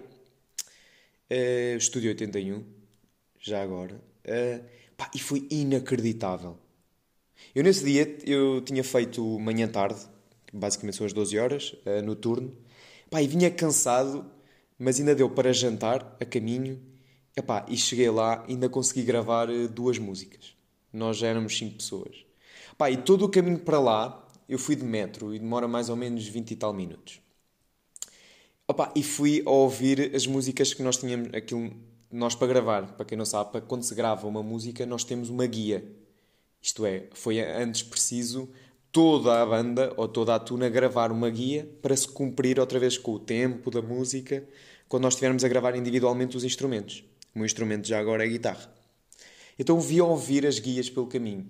Estúdio 1.77 2.11
81, 2.11 2.65
já 3.41 3.63
agora. 3.63 4.01
Pá, 5.01 5.11
e 5.15 5.19
foi 5.19 5.47
inacreditável. 5.51 6.59
Eu 7.55 7.65
nesse 7.65 7.83
dia 7.85 8.19
eu 8.27 8.61
tinha 8.61 8.85
feito 8.85 9.39
manhã-tarde, 9.39 9.99
basicamente 10.53 10.97
são 10.97 11.07
as 11.07 11.13
12 11.15 11.39
horas, 11.39 11.75
uh, 11.87 12.03
no 12.05 12.15
turno. 12.15 12.55
Pá, 13.09 13.23
e 13.23 13.27
vinha 13.27 13.51
cansado, 13.51 14.31
mas 14.79 15.01
ainda 15.01 15.15
deu 15.15 15.31
para 15.31 15.55
jantar 15.55 16.17
a 16.21 16.25
caminho. 16.27 16.81
E 17.69 17.77
cheguei 17.79 18.11
lá 18.11 18.45
ainda 18.47 18.69
consegui 18.69 19.03
gravar 19.03 19.49
uh, 19.49 19.67
duas 19.69 19.99
músicas. 19.99 20.55
Nós 20.93 21.17
já 21.17 21.29
éramos 21.29 21.57
5 21.57 21.77
pessoas. 21.77 22.27
Pá, 22.77 22.91
e 22.91 22.99
todo 22.99 23.25
o 23.25 23.29
caminho 23.31 23.61
para 23.61 23.81
lá 23.81 24.29
eu 24.47 24.59
fui 24.59 24.77
de 24.77 24.85
metro 24.85 25.35
e 25.35 25.39
demora 25.39 25.67
mais 25.67 25.89
ou 25.89 25.97
menos 25.97 26.27
20 26.27 26.51
e 26.51 26.57
tal 26.57 26.75
minutos. 26.75 27.21
Opa, 28.69 28.93
e 28.95 29.03
fui 29.03 29.43
a 29.47 29.51
ouvir 29.51 30.15
as 30.15 30.27
músicas 30.27 30.75
que 30.75 30.83
nós 30.83 30.97
tínhamos, 30.99 31.35
aquilo, 31.35 31.73
nós 32.13 32.35
para 32.35 32.49
gravar, 32.49 32.93
para 32.97 33.05
quem 33.05 33.17
não 33.17 33.25
sabe, 33.25 33.53
para 33.53 33.61
quando 33.61 33.83
se 33.83 33.95
grava 33.95 34.27
uma 34.27 34.43
música, 34.43 34.85
nós 34.85 35.05
temos 35.05 35.29
uma 35.29 35.47
guia. 35.47 35.85
Isto 36.61 36.85
é, 36.85 37.09
foi 37.13 37.41
antes 37.41 37.83
preciso 37.83 38.49
toda 38.93 39.41
a 39.41 39.47
banda 39.47 39.95
ou 39.97 40.09
toda 40.09 40.35
a 40.35 40.39
tuna 40.39 40.69
gravar 40.69 41.13
uma 41.13 41.31
guia 41.31 41.69
para 41.81 41.97
se 41.97 42.09
cumprir 42.09 42.59
outra 42.59 42.79
vez 42.79 42.99
com 42.99 43.13
o 43.13 43.19
tempo 43.19 43.71
da 43.71 43.81
música 43.81 44.47
quando 44.89 45.05
nós 45.05 45.15
estivermos 45.15 45.45
a 45.45 45.49
gravar 45.49 45.77
individualmente 45.77 46.37
os 46.37 46.45
instrumentos. 46.45 47.05
O 47.35 47.39
meu 47.39 47.47
instrumento 47.47 47.87
já 47.87 48.01
agora 48.01 48.25
é 48.25 48.27
a 48.27 48.31
guitarra. 48.31 48.75
Então 49.59 49.81
via 49.81 50.05
ouvir 50.05 50.45
as 50.47 50.59
guias 50.59 50.91
pelo 50.91 51.07
caminho. 51.07 51.47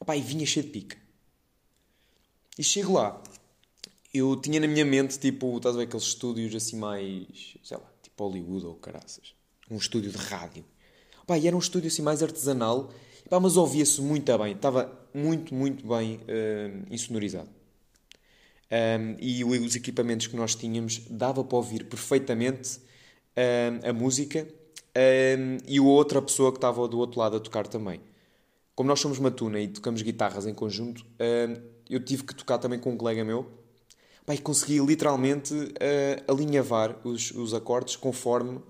Opa, 0.00 0.16
e 0.16 0.20
vinha 0.20 0.44
cheio 0.44 0.66
de 0.66 0.72
pica. 0.72 0.96
E 2.58 2.64
chego 2.64 2.94
lá. 2.94 3.22
Eu 4.12 4.36
tinha 4.36 4.60
na 4.60 4.66
minha 4.66 4.84
mente, 4.84 5.18
tipo, 5.18 5.56
estás 5.56 5.74
a 5.74 5.78
ver 5.78 5.84
aqueles 5.84 6.04
estúdios 6.04 6.54
assim 6.54 6.76
mais, 6.76 7.56
sei 7.62 7.76
lá, 7.76 7.90
tipo 8.02 8.24
Hollywood 8.24 8.66
ou 8.66 8.74
caraças. 8.74 9.34
Um 9.72 9.78
estúdio 9.78 10.10
de 10.10 10.18
rádio. 10.18 10.64
Opa, 11.22 11.38
e 11.38 11.46
era 11.46 11.56
um 11.56 11.58
estúdio 11.58 11.88
assim 11.88 12.02
mais 12.02 12.22
artesanal 12.22 12.90
Pá, 13.32 13.40
mas 13.40 13.56
ouvia-se 13.56 14.00
muito 14.02 14.36
bem, 14.36 14.52
estava 14.52 14.92
muito, 15.14 15.54
muito 15.54 15.86
bem 15.86 16.16
uh, 16.16 16.92
insonorizado. 16.92 17.48
Um, 18.70 19.16
e 19.18 19.42
os 19.42 19.74
equipamentos 19.74 20.26
que 20.26 20.36
nós 20.36 20.54
tínhamos 20.54 21.00
dava 21.08 21.42
para 21.42 21.56
ouvir 21.56 21.84
perfeitamente 21.84 22.78
um, 23.34 23.88
a 23.88 23.92
música 23.92 24.46
um, 25.38 25.56
e 25.66 25.78
a 25.78 25.82
outra 25.82 26.20
pessoa 26.20 26.50
que 26.52 26.58
estava 26.58 26.86
do 26.86 26.98
outro 26.98 27.20
lado 27.20 27.36
a 27.36 27.40
tocar 27.40 27.66
também. 27.66 28.00
Como 28.74 28.88
nós 28.88 29.00
somos 29.00 29.18
Matuna 29.18 29.60
e 29.60 29.68
tocamos 29.68 30.02
guitarras 30.02 30.46
em 30.46 30.52
conjunto, 30.52 31.04
eu 31.88 32.04
tive 32.04 32.24
que 32.24 32.34
tocar 32.34 32.58
também 32.58 32.78
com 32.78 32.90
um 32.90 32.96
colega 32.98 33.22
meu 33.24 33.46
pá, 34.26 34.34
e 34.34 34.38
consegui 34.38 34.78
literalmente 34.78 35.54
uh, 35.54 36.30
alinhavar 36.32 36.98
os, 37.02 37.30
os 37.30 37.52
acordes 37.54 37.96
conforme, 37.96 38.60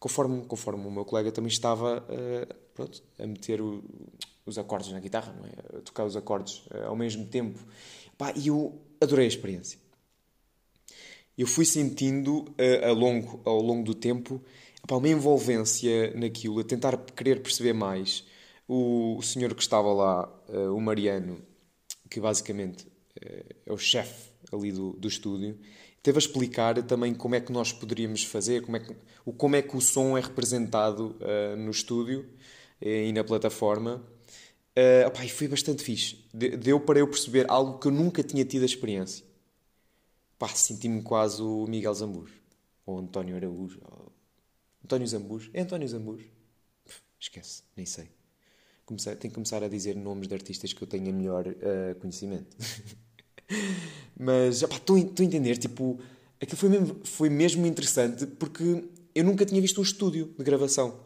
conforme, 0.00 0.44
conforme 0.46 0.86
o 0.86 0.90
meu 0.90 1.04
colega 1.04 1.30
também 1.30 1.50
estava 1.50 1.98
uh, 1.98 2.54
pronto, 2.74 3.02
a 3.18 3.26
meter 3.26 3.60
o, 3.60 3.84
os 4.46 4.58
acordes 4.58 4.90
na 4.90 4.98
guitarra, 4.98 5.32
não 5.38 5.44
é? 5.44 5.78
a 5.78 5.82
tocar 5.82 6.06
os 6.06 6.16
acordes 6.16 6.64
uh, 6.68 6.86
ao 6.86 6.96
mesmo 6.96 7.26
tempo. 7.26 7.60
Pá, 8.16 8.32
e 8.34 8.48
eu 8.48 8.80
adorei 9.00 9.26
a 9.26 9.28
experiência. 9.28 9.78
Eu 11.36 11.46
fui 11.46 11.66
sentindo 11.66 12.40
uh, 12.40 12.88
ao, 12.88 12.94
longo, 12.94 13.40
ao 13.44 13.60
longo 13.60 13.84
do 13.84 13.94
tempo 13.94 14.42
pá, 14.88 14.96
uma 14.96 15.08
envolvência 15.08 16.14
naquilo, 16.16 16.58
a 16.60 16.64
tentar 16.64 16.96
querer 16.96 17.42
perceber 17.42 17.74
mais. 17.74 18.24
O, 18.66 19.16
o 19.18 19.22
senhor 19.22 19.54
que 19.54 19.62
estava 19.62 19.92
lá, 19.92 20.32
o 20.72 20.80
Mariano, 20.80 21.42
que 22.08 22.20
basicamente 22.20 22.86
é 23.66 23.72
o 23.72 23.76
chefe 23.76 24.30
ali 24.52 24.70
do, 24.70 24.92
do 24.92 25.08
estúdio, 25.08 25.58
teve 26.02 26.18
a 26.18 26.20
explicar 26.20 26.82
também 26.82 27.14
como 27.14 27.34
é 27.34 27.40
que 27.40 27.52
nós 27.52 27.72
poderíamos 27.72 28.24
fazer, 28.24 28.62
como 28.62 28.76
é 28.76 28.80
que, 28.80 28.96
como 29.36 29.56
é 29.56 29.62
que 29.62 29.76
o 29.76 29.80
som 29.80 30.16
é 30.16 30.20
representado 30.20 31.16
uh, 31.20 31.56
no 31.56 31.70
estúdio 31.70 32.28
e 32.80 33.12
na 33.12 33.22
plataforma. 33.22 34.02
Uh, 34.76 35.06
opa, 35.08 35.24
e 35.24 35.28
foi 35.28 35.48
bastante 35.48 35.82
fixe. 35.82 36.24
Deu 36.32 36.80
para 36.80 36.98
eu 36.98 37.08
perceber 37.08 37.44
algo 37.50 37.78
que 37.78 37.88
eu 37.88 37.92
nunca 37.92 38.22
tinha 38.22 38.44
tido 38.44 38.62
a 38.62 38.66
experiência. 38.66 39.24
Pá, 40.38 40.48
senti-me 40.48 41.02
quase 41.02 41.42
o 41.42 41.66
Miguel 41.66 41.92
Zambujo. 41.92 42.40
Ou 42.86 42.98
António 42.98 43.36
Araújo. 43.36 43.80
Ou... 43.84 44.12
António 44.82 45.06
Zambujo. 45.06 45.50
É 45.52 45.60
António 45.60 45.86
Zambujo? 45.86 46.26
Esquece, 47.18 47.62
nem 47.76 47.84
sei. 47.84 48.08
Comecei, 48.86 49.14
tenho 49.16 49.30
que 49.30 49.34
começar 49.34 49.62
a 49.62 49.68
dizer 49.68 49.94
nomes 49.94 50.26
de 50.26 50.34
artistas 50.34 50.72
que 50.72 50.82
eu 50.82 50.88
tenha 50.88 51.12
melhor 51.12 51.46
uh, 51.46 51.94
conhecimento. 52.00 52.56
Mas, 54.18 54.62
estou 54.62 54.96
a 54.96 55.00
entender, 55.00 55.56
tipo, 55.56 55.98
aquilo 56.40 56.56
foi 56.56 56.68
mesmo, 56.68 57.00
foi 57.04 57.30
mesmo 57.30 57.66
interessante 57.66 58.26
porque 58.26 58.84
eu 59.14 59.24
nunca 59.24 59.44
tinha 59.44 59.60
visto 59.60 59.80
um 59.80 59.84
estúdio 59.84 60.34
de 60.38 60.44
gravação. 60.44 61.00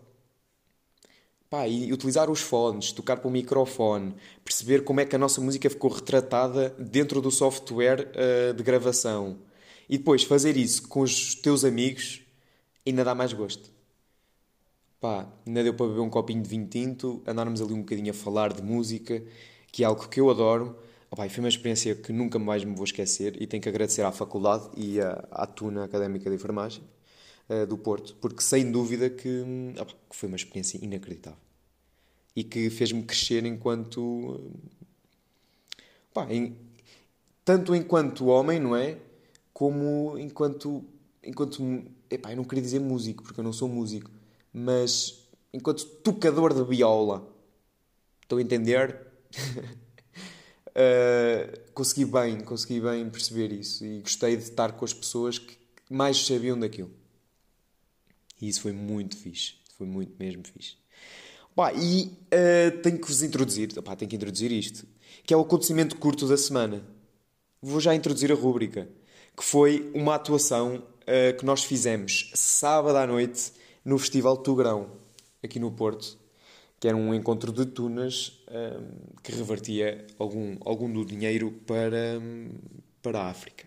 Pá, 1.48 1.68
e 1.68 1.92
utilizar 1.92 2.30
os 2.30 2.40
fones, 2.40 2.90
tocar 2.90 3.18
para 3.18 3.28
o 3.28 3.30
microfone, 3.30 4.14
perceber 4.44 4.82
como 4.82 5.00
é 5.00 5.04
que 5.04 5.14
a 5.14 5.18
nossa 5.18 5.40
música 5.40 5.70
ficou 5.70 5.90
retratada 5.90 6.70
dentro 6.78 7.20
do 7.20 7.30
software 7.30 8.10
uh, 8.10 8.54
de 8.54 8.62
gravação. 8.62 9.38
E 9.88 9.98
depois 9.98 10.24
fazer 10.24 10.56
isso 10.56 10.88
com 10.88 11.00
os 11.00 11.34
teus 11.34 11.64
amigos 11.64 12.22
ainda 12.86 13.04
dá 13.04 13.14
mais 13.14 13.32
gosto. 13.32 13.70
Pá, 15.00 15.28
ainda 15.46 15.62
deu 15.62 15.74
para 15.74 15.86
beber 15.86 16.00
um 16.00 16.10
copinho 16.10 16.42
de 16.42 16.48
vinho 16.48 16.66
tinto, 16.66 17.22
andarmos 17.26 17.60
ali 17.60 17.74
um 17.74 17.80
bocadinho 17.80 18.10
a 18.10 18.14
falar 18.14 18.52
de 18.52 18.62
música, 18.62 19.22
que 19.70 19.84
é 19.84 19.86
algo 19.86 20.08
que 20.08 20.20
eu 20.20 20.30
adoro. 20.30 20.76
Oh, 21.16 21.28
foi 21.28 21.38
uma 21.38 21.48
experiência 21.48 21.94
que 21.94 22.12
nunca 22.12 22.40
mais 22.40 22.64
me 22.64 22.74
vou 22.74 22.84
esquecer 22.84 23.40
e 23.40 23.46
tenho 23.46 23.62
que 23.62 23.68
agradecer 23.68 24.02
à 24.02 24.10
faculdade 24.10 24.68
e 24.76 25.00
à, 25.00 25.24
à 25.30 25.46
Tuna 25.46 25.84
Académica 25.84 26.28
de 26.28 26.34
Enfermagem 26.34 26.82
uh, 27.48 27.64
do 27.66 27.78
Porto, 27.78 28.16
porque 28.20 28.42
sem 28.42 28.72
dúvida 28.72 29.08
que, 29.08 29.44
oh, 29.80 29.84
que 29.84 30.16
foi 30.16 30.26
uma 30.28 30.34
experiência 30.34 30.76
inacreditável 30.84 31.38
e 32.34 32.42
que 32.42 32.68
fez-me 32.68 33.04
crescer 33.04 33.46
enquanto. 33.46 34.40
Pá, 36.12 36.26
em, 36.28 36.56
tanto 37.44 37.76
enquanto 37.76 38.26
homem, 38.26 38.58
não 38.58 38.74
é? 38.74 38.98
Como 39.52 40.18
enquanto. 40.18 40.84
enquanto 41.22 41.84
epá, 42.10 42.32
eu 42.32 42.36
não 42.36 42.44
queria 42.44 42.62
dizer 42.62 42.80
músico, 42.80 43.22
porque 43.22 43.38
eu 43.38 43.44
não 43.44 43.52
sou 43.52 43.68
músico, 43.68 44.10
mas 44.52 45.28
enquanto 45.52 45.84
tocador 46.02 46.52
de 46.52 46.64
viola. 46.64 47.32
Estou 48.20 48.38
a 48.38 48.42
entender? 48.42 49.06
uh, 50.74 51.72
consegui 51.72 52.04
bem, 52.04 52.40
consegui 52.40 52.80
bem 52.80 53.08
perceber 53.08 53.52
isso 53.52 53.84
e 53.84 54.00
gostei 54.00 54.36
de 54.36 54.44
estar 54.44 54.72
com 54.72 54.84
as 54.84 54.92
pessoas 54.92 55.38
que 55.38 55.56
mais 55.88 56.24
sabiam 56.26 56.58
daquilo. 56.58 56.90
E 58.40 58.48
isso 58.48 58.60
foi 58.60 58.72
muito 58.72 59.16
fixe. 59.16 59.54
Foi 59.76 59.86
muito 59.86 60.14
mesmo 60.18 60.44
fixe. 60.46 60.76
Pá, 61.54 61.72
e 61.72 62.06
uh, 62.06 62.82
tenho 62.82 62.98
que 62.98 63.06
vos 63.06 63.22
introduzir, 63.22 63.72
pá, 63.82 63.94
tenho 63.94 64.08
que 64.08 64.16
introduzir 64.16 64.50
isto, 64.50 64.86
que 65.24 65.32
é 65.32 65.36
o 65.36 65.40
acontecimento 65.40 65.96
curto 65.96 66.26
da 66.26 66.36
semana. 66.36 66.84
Vou 67.62 67.80
já 67.80 67.94
introduzir 67.94 68.32
a 68.32 68.34
rúbrica, 68.34 68.88
que 69.36 69.44
foi 69.44 69.90
uma 69.94 70.16
atuação 70.16 70.76
uh, 71.02 71.36
que 71.38 71.44
nós 71.44 71.62
fizemos 71.62 72.30
sábado 72.34 72.96
à 72.96 73.06
noite 73.06 73.52
no 73.84 73.98
Festival 73.98 74.36
Tugrão, 74.36 74.90
aqui 75.42 75.60
no 75.60 75.70
Porto, 75.70 76.18
que 76.78 76.88
era 76.88 76.96
um 76.96 77.14
encontro 77.14 77.52
de 77.52 77.66
tunas 77.66 78.28
uh, 78.48 79.20
que 79.22 79.32
revertia 79.32 80.06
algum, 80.18 80.56
algum 80.64 80.92
do 80.92 81.04
dinheiro 81.04 81.50
para, 81.66 82.20
para 83.02 83.20
a 83.20 83.30
África. 83.30 83.66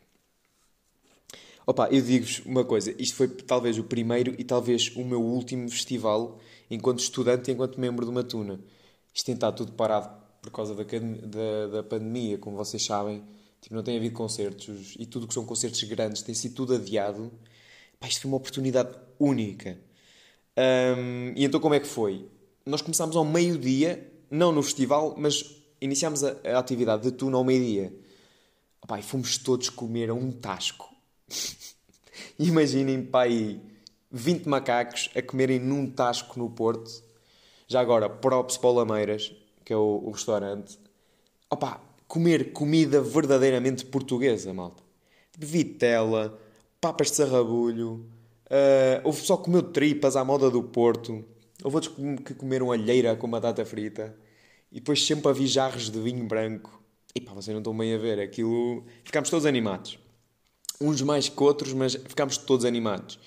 Opa, 1.65 1.89
eu 1.91 2.01
digo-vos 2.01 2.39
uma 2.45 2.63
coisa, 2.63 2.95
isto 2.97 3.15
foi 3.15 3.27
talvez 3.27 3.77
o 3.77 3.83
primeiro 3.83 4.33
e 4.37 4.43
talvez 4.43 4.95
o 4.95 5.03
meu 5.03 5.21
último 5.21 5.69
festival 5.69 6.39
enquanto 6.71 6.99
estudante 6.99 7.51
e 7.51 7.53
enquanto 7.53 7.79
membro 7.79 8.05
de 8.05 8.11
uma 8.11 8.23
tuna. 8.23 8.59
Isto 9.13 9.25
tem 9.25 9.35
estado 9.35 9.57
tudo 9.57 9.73
parado 9.73 10.09
por 10.41 10.51
causa 10.51 10.73
da, 10.73 10.83
da, 10.83 11.67
da 11.67 11.83
pandemia, 11.83 12.37
como 12.37 12.55
vocês 12.55 12.85
sabem. 12.85 13.23
Tipo, 13.59 13.75
não 13.75 13.83
tem 13.83 13.97
havido 13.97 14.15
concertos 14.15 14.95
e 14.97 15.05
tudo 15.05 15.27
que 15.27 15.33
são 15.33 15.45
concertos 15.45 15.83
grandes 15.83 16.21
tem 16.21 16.35
sido 16.35 16.55
tudo 16.55 16.75
adiado. 16.75 17.31
Pá, 17.99 18.07
isto 18.07 18.21
foi 18.21 18.29
uma 18.31 18.37
oportunidade 18.37 18.95
única. 19.19 19.77
Um, 20.57 21.33
e 21.35 21.43
então 21.43 21.59
como 21.59 21.75
é 21.75 21.79
que 21.79 21.87
foi? 21.87 22.29
Nós 22.67 22.81
começámos 22.81 23.15
ao 23.15 23.23
meio-dia, 23.23 24.11
não 24.29 24.51
no 24.51 24.61
festival, 24.61 25.15
mas 25.17 25.55
iniciámos 25.79 26.21
a, 26.21 26.35
a 26.43 26.59
atividade 26.59 27.03
de 27.03 27.11
tuna 27.13 27.37
ao 27.37 27.43
meio-dia. 27.45 27.93
E 28.99 29.01
fomos 29.01 29.37
todos 29.37 29.69
comer 29.69 30.09
a 30.09 30.13
um 30.13 30.33
tasco. 30.33 30.93
Imaginem, 32.37 33.05
pai, 33.05 33.61
20 34.11 34.49
macacos 34.49 35.09
a 35.15 35.21
comerem 35.21 35.59
num 35.59 35.89
tasco 35.89 36.37
no 36.37 36.49
Porto. 36.49 36.91
Já 37.69 37.79
agora, 37.79 38.09
props 38.09 38.57
para 38.57 38.69
o 38.69 38.73
Lameiras, 38.73 39.31
que 39.63 39.71
é 39.71 39.77
o, 39.77 40.03
o 40.03 40.11
restaurante. 40.11 40.77
Opa, 41.49 41.79
comer 42.05 42.51
comida 42.51 43.01
verdadeiramente 43.01 43.85
portuguesa, 43.85 44.53
malta. 44.53 44.83
Tipo 45.31 45.45
vitela, 45.45 46.37
papas 46.81 47.11
de 47.11 47.15
sarrabulho. 47.15 48.05
Uh, 48.47 48.99
houve 49.05 49.21
só 49.21 49.37
comeu 49.37 49.63
tripas 49.63 50.17
à 50.17 50.25
moda 50.25 50.51
do 50.51 50.61
Porto. 50.61 51.23
Houve 51.63 51.77
outros 51.77 51.95
que 52.23 52.33
comeram 52.33 52.71
alheira 52.71 53.15
com 53.15 53.29
batata 53.29 53.65
frita. 53.65 54.15
E 54.71 54.75
depois 54.75 55.05
sempre 55.05 55.29
havia 55.29 55.47
jarros 55.47 55.89
de 55.89 55.99
vinho 55.99 56.25
branco. 56.25 56.81
E 57.15 57.21
pá, 57.21 57.33
vocês 57.33 57.53
não 57.53 57.61
estão 57.61 57.75
bem 57.75 57.93
a 57.93 57.97
ver. 57.97 58.19
Aquilo... 58.19 58.83
Ficámos 59.03 59.29
todos 59.29 59.45
animados. 59.45 59.97
Uns 60.79 61.01
mais 61.01 61.29
que 61.29 61.43
outros, 61.43 61.73
mas 61.73 61.95
ficámos 61.95 62.37
todos 62.37 62.65
animados. 62.65 63.19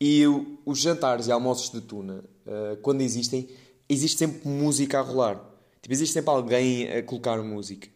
E 0.00 0.22
os 0.64 0.80
jantares 0.80 1.26
e 1.26 1.32
almoços 1.32 1.70
de 1.70 1.80
tuna, 1.80 2.24
uh, 2.46 2.76
quando 2.82 3.02
existem, 3.02 3.48
existe 3.88 4.18
sempre 4.18 4.48
música 4.48 4.98
a 4.98 5.02
rolar. 5.02 5.36
Tipo, 5.80 5.94
existe 5.94 6.12
sempre 6.12 6.30
alguém 6.30 6.88
a 6.92 7.02
colocar 7.02 7.42
música. 7.42 7.88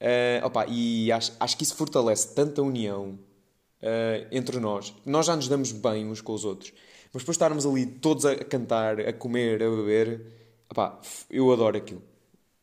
Uh, 0.00 0.44
opa, 0.44 0.66
e 0.68 1.10
acho, 1.10 1.32
acho 1.40 1.56
que 1.56 1.64
isso 1.64 1.74
fortalece 1.74 2.34
tanta 2.34 2.62
união 2.62 3.18
uh, 3.82 4.26
entre 4.30 4.58
nós. 4.60 4.94
Nós 5.04 5.26
já 5.26 5.34
nos 5.34 5.48
damos 5.48 5.72
bem 5.72 6.06
uns 6.06 6.20
com 6.20 6.32
os 6.32 6.44
outros. 6.44 6.72
Mas 7.16 7.22
depois 7.22 7.36
estarmos 7.36 7.64
ali 7.64 7.86
todos 7.86 8.26
a 8.26 8.36
cantar, 8.36 9.00
a 9.00 9.10
comer, 9.10 9.62
a 9.62 9.70
beber, 9.70 10.20
opa, 10.68 11.00
eu 11.30 11.50
adoro 11.50 11.74
aquilo. 11.74 12.02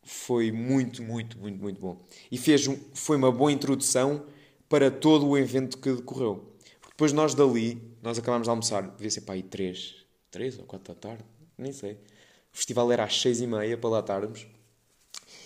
Foi 0.04 0.52
muito, 0.52 1.02
muito, 1.02 1.36
muito, 1.36 1.60
muito 1.60 1.80
bom. 1.80 2.00
E 2.30 2.38
fez 2.38 2.64
foi 2.94 3.16
uma 3.16 3.32
boa 3.32 3.50
introdução 3.50 4.22
para 4.68 4.92
todo 4.92 5.26
o 5.26 5.36
evento 5.36 5.76
que 5.76 5.92
decorreu. 5.92 6.52
Depois 6.86 7.12
nós 7.12 7.34
dali, 7.34 7.82
nós 8.00 8.16
acabámos 8.16 8.44
de 8.46 8.50
almoçar, 8.50 8.82
devia 8.82 9.10
ser 9.10 9.22
para 9.22 9.34
aí 9.34 9.42
3, 9.42 9.96
3 10.30 10.60
ou 10.60 10.66
4 10.66 10.94
da 10.94 11.00
tarde, 11.00 11.24
nem 11.58 11.72
sei. 11.72 11.94
O 11.94 12.56
festival 12.56 12.92
era 12.92 13.02
às 13.02 13.20
6 13.20 13.40
e 13.40 13.46
meia 13.48 13.76
para 13.76 13.90
lá 13.90 13.98
estarmos. 13.98 14.46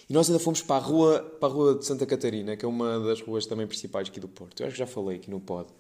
E 0.06 0.12
nós 0.12 0.28
ainda 0.28 0.38
fomos 0.38 0.60
para 0.60 0.76
a, 0.76 0.86
rua, 0.86 1.20
para 1.40 1.48
a 1.48 1.50
rua 1.50 1.74
de 1.76 1.86
Santa 1.86 2.04
Catarina, 2.04 2.58
que 2.58 2.64
é 2.66 2.68
uma 2.68 3.00
das 3.00 3.22
ruas 3.22 3.46
também 3.46 3.66
principais 3.66 4.08
aqui 4.08 4.20
do 4.20 4.28
Porto. 4.28 4.60
Eu 4.60 4.66
acho 4.66 4.74
que 4.74 4.78
já 4.78 4.86
falei 4.86 5.16
aqui 5.16 5.30
no 5.30 5.40
pod. 5.40 5.70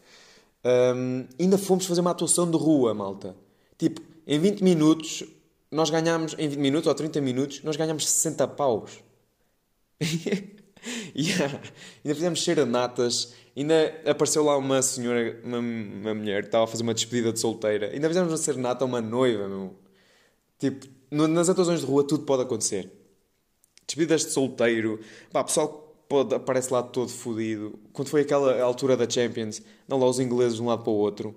Um, 0.64 1.26
ainda 1.38 1.56
fomos 1.56 1.86
fazer 1.86 2.00
uma 2.00 2.10
atuação 2.10 2.50
de 2.50 2.56
rua, 2.56 2.92
malta. 2.94 3.36
Tipo, 3.76 4.00
em 4.26 4.38
20 4.38 4.62
minutos, 4.62 5.24
nós 5.70 5.90
ganhámos, 5.90 6.34
em 6.38 6.48
20 6.48 6.58
minutos 6.58 6.86
ou 6.86 6.94
30 6.94 7.20
minutos, 7.20 7.62
nós 7.62 7.76
ganhámos 7.76 8.08
60 8.08 8.48
paus. 8.48 9.02
yeah. 11.16 11.60
Ainda 12.04 12.14
fizemos 12.14 12.42
serenatas, 12.42 13.32
Ainda 13.58 13.92
apareceu 14.06 14.44
lá 14.44 14.56
uma 14.56 14.80
senhora, 14.80 15.40
uma, 15.42 15.58
uma 15.58 16.14
mulher, 16.14 16.42
que 16.42 16.48
estava 16.48 16.62
a 16.62 16.66
fazer 16.68 16.84
uma 16.84 16.94
despedida 16.94 17.32
de 17.32 17.40
solteira. 17.40 17.90
Ainda 17.90 18.06
fizemos 18.06 18.30
uma 18.30 18.36
serenata 18.38 18.84
a 18.84 18.86
uma 18.86 19.00
noiva, 19.00 19.48
meu. 19.48 19.74
Tipo, 20.60 20.86
nas 21.10 21.48
atuações 21.48 21.80
de 21.80 21.86
rua 21.86 22.06
tudo 22.06 22.22
pode 22.24 22.42
acontecer. 22.42 22.88
Despedidas 23.84 24.24
de 24.26 24.30
solteiro. 24.30 25.00
Pá, 25.32 25.42
pessoal 25.42 25.87
pode, 26.08 26.34
aparece 26.34 26.72
lá 26.72 26.82
todo 26.82 27.10
fodido. 27.10 27.78
Quando 27.92 28.08
foi 28.08 28.22
aquela 28.22 28.60
altura 28.62 28.96
da 28.96 29.08
Champions, 29.08 29.62
não 29.86 29.98
lá 29.98 30.06
os 30.06 30.18
ingleses 30.18 30.56
de 30.56 30.62
um 30.62 30.66
lado 30.66 30.82
para 30.82 30.90
o 30.90 30.96
outro. 30.96 31.34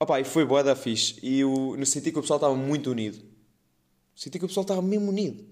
Opa, 0.00 0.20
e 0.20 0.24
foi 0.24 0.44
boa 0.44 0.64
da 0.64 0.74
fixe. 0.74 1.18
E 1.22 1.40
eu, 1.40 1.76
senti 1.84 2.10
que 2.10 2.18
o 2.18 2.22
pessoal 2.22 2.38
estava 2.38 2.54
muito 2.54 2.90
unido. 2.90 3.18
Senti 4.14 4.38
que 4.38 4.44
o 4.44 4.48
pessoal 4.48 4.62
estava 4.62 4.82
mesmo 4.82 5.10
unido. 5.10 5.44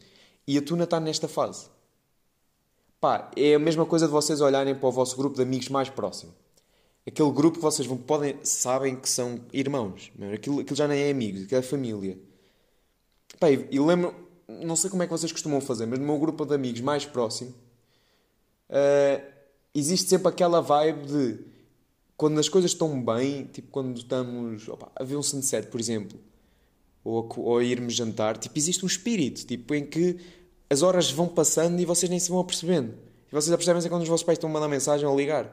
E 0.46 0.58
a 0.58 0.62
Tuna 0.62 0.84
está 0.84 0.98
nesta 0.98 1.28
fase. 1.28 1.68
Pá, 3.00 3.30
é 3.36 3.54
a 3.54 3.58
mesma 3.58 3.84
coisa 3.84 4.06
de 4.06 4.12
vocês 4.12 4.40
olharem 4.40 4.74
para 4.74 4.88
o 4.88 4.92
vosso 4.92 5.16
grupo 5.16 5.36
de 5.36 5.42
amigos 5.42 5.68
mais 5.68 5.90
próximo. 5.90 6.34
Aquele 7.06 7.30
grupo 7.32 7.58
que 7.58 7.62
vocês 7.62 7.86
vão, 7.86 7.98
podem, 7.98 8.38
sabem 8.42 8.96
que 8.96 9.08
são 9.08 9.40
irmãos. 9.52 10.10
Aquilo, 10.34 10.60
aquilo 10.60 10.76
já 10.76 10.88
nem 10.88 11.02
é 11.02 11.10
amigos, 11.10 11.42
aquilo 11.42 11.58
é 11.58 11.62
família. 11.62 12.18
Pá, 13.38 13.50
e, 13.50 13.68
e 13.70 13.78
lembro, 13.78 14.14
não 14.48 14.74
sei 14.74 14.88
como 14.88 15.02
é 15.02 15.06
que 15.06 15.12
vocês 15.12 15.30
costumam 15.30 15.60
fazer, 15.60 15.86
mas 15.86 15.98
no 15.98 16.06
meu 16.06 16.18
grupo 16.18 16.46
de 16.46 16.54
amigos 16.54 16.80
mais 16.80 17.04
próximo 17.04 17.54
uh, 18.70 19.32
existe 19.74 20.08
sempre 20.08 20.28
aquela 20.28 20.60
vibe 20.60 21.06
de 21.06 21.38
quando 22.16 22.38
as 22.38 22.48
coisas 22.48 22.70
estão 22.70 23.02
bem, 23.04 23.44
tipo 23.46 23.70
quando 23.70 23.96
estamos 23.96 24.68
opa, 24.68 24.90
a 24.94 25.04
ver 25.04 25.16
um 25.16 25.22
sunset, 25.22 25.68
por 25.68 25.80
exemplo, 25.80 26.18
ou 27.02 27.20
a, 27.20 27.40
ou 27.40 27.58
a 27.58 27.64
irmos 27.64 27.94
jantar, 27.94 28.36
tipo, 28.36 28.56
existe 28.58 28.84
um 28.84 28.88
espírito 28.88 29.44
tipo, 29.46 29.74
em 29.74 29.84
que 29.84 30.18
as 30.70 30.82
horas 30.82 31.10
vão 31.10 31.28
passando 31.28 31.80
e 31.80 31.84
vocês 31.84 32.08
nem 32.08 32.18
se 32.18 32.30
vão 32.30 32.40
apercebendo. 32.40 32.94
E 33.30 33.34
vocês 33.34 33.52
apercebem-se 33.52 33.86
é 33.86 33.90
quando 33.90 34.02
os 34.02 34.08
vossos 34.08 34.24
pais 34.24 34.36
estão 34.36 34.48
a 34.48 34.52
mandar 34.52 34.68
mensagem 34.68 35.06
ou 35.06 35.16
ligar. 35.16 35.52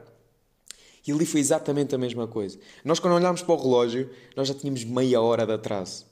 E 1.05 1.11
ali 1.11 1.25
foi 1.25 1.39
exatamente 1.39 1.95
a 1.95 1.97
mesma 1.97 2.27
coisa. 2.27 2.59
Nós, 2.85 2.99
quando 2.99 3.15
olhámos 3.15 3.41
para 3.41 3.55
o 3.55 3.57
relógio, 3.57 4.09
nós 4.35 4.47
já 4.47 4.53
tínhamos 4.53 4.83
meia 4.83 5.19
hora 5.19 5.45
de 5.45 5.53
atraso. 5.53 6.05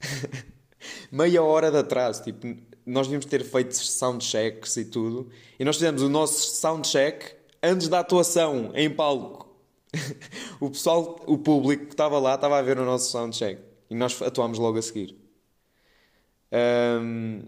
meia 1.12 1.42
hora 1.42 1.70
de 1.70 1.78
atraso. 1.78 2.24
Tipo, 2.24 2.56
nós 2.84 3.06
devíamos 3.06 3.26
ter 3.26 3.44
feito 3.44 3.72
soundchecks 3.72 4.76
e 4.76 4.84
tudo. 4.84 5.30
E 5.58 5.64
nós 5.64 5.76
fizemos 5.76 6.02
o 6.02 6.08
nosso 6.08 6.56
soundcheck 6.56 7.34
antes 7.62 7.88
da 7.88 8.00
atuação, 8.00 8.72
em 8.74 8.90
palco. 8.90 9.48
o 10.60 10.70
pessoal, 10.70 11.22
o 11.26 11.38
público 11.38 11.86
que 11.86 11.92
estava 11.92 12.18
lá, 12.18 12.34
estava 12.34 12.58
a 12.58 12.62
ver 12.62 12.78
o 12.78 12.84
nosso 12.84 13.10
soundcheck. 13.10 13.60
E 13.88 13.94
nós 13.94 14.20
atuámos 14.22 14.58
logo 14.58 14.78
a 14.78 14.82
seguir. 14.82 15.16
Um, 16.52 17.42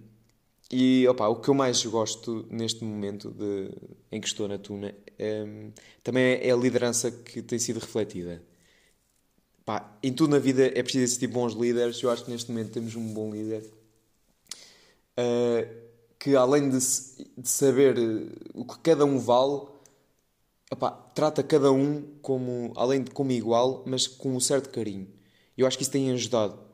e 0.71 1.07
opa, 1.09 1.29
o 1.29 1.37
que 1.37 1.49
eu 1.49 1.55
mais 1.55 1.85
gosto 1.85 2.47
neste 2.50 2.85
momento 2.85 3.31
de, 3.31 3.71
em 4.11 4.21
que 4.21 4.26
estou 4.26 4.49
na 4.49 4.59
Tuna 4.59 4.95
um, 5.21 5.71
também 6.03 6.38
é 6.41 6.50
a 6.50 6.57
liderança 6.57 7.11
que 7.11 7.43
tem 7.43 7.59
sido 7.59 7.81
refletida. 7.81 8.43
Pá, 9.64 9.97
em 10.03 10.12
tudo 10.12 10.31
na 10.33 10.38
vida 10.38 10.67
é 10.67 10.83
preciso 10.83 11.05
existir 11.05 11.26
bons 11.26 11.55
líderes. 11.55 12.03
Eu 12.03 12.11
acho 12.11 12.25
que 12.25 12.31
neste 12.31 12.50
momento 12.50 12.71
temos 12.71 12.95
um 12.97 13.12
bom 13.12 13.31
líder 13.33 13.64
uh, 15.18 15.85
que, 16.18 16.37
além 16.37 16.68
de, 16.68 16.78
de, 16.78 17.49
saber 17.49 17.97
o 18.54 18.64
que 18.64 18.78
cada 18.80 19.04
um 19.04 19.18
vale, 19.18 19.66
opá, 20.71 20.90
trata 20.90 21.42
cada 21.42 21.71
um 21.73 22.02
como, 22.23 22.73
além 22.76 23.02
de 23.02 23.11
como 23.11 23.33
igual, 23.33 23.83
mas 23.87 24.06
com 24.06 24.35
um 24.35 24.40
certo 24.40 24.71
carinho. 24.71 25.09
Eu 25.56 25.66
acho 25.66 25.76
que 25.76 25.83
isso 25.83 25.92
tem 25.92 26.11
ajudado 26.11 26.64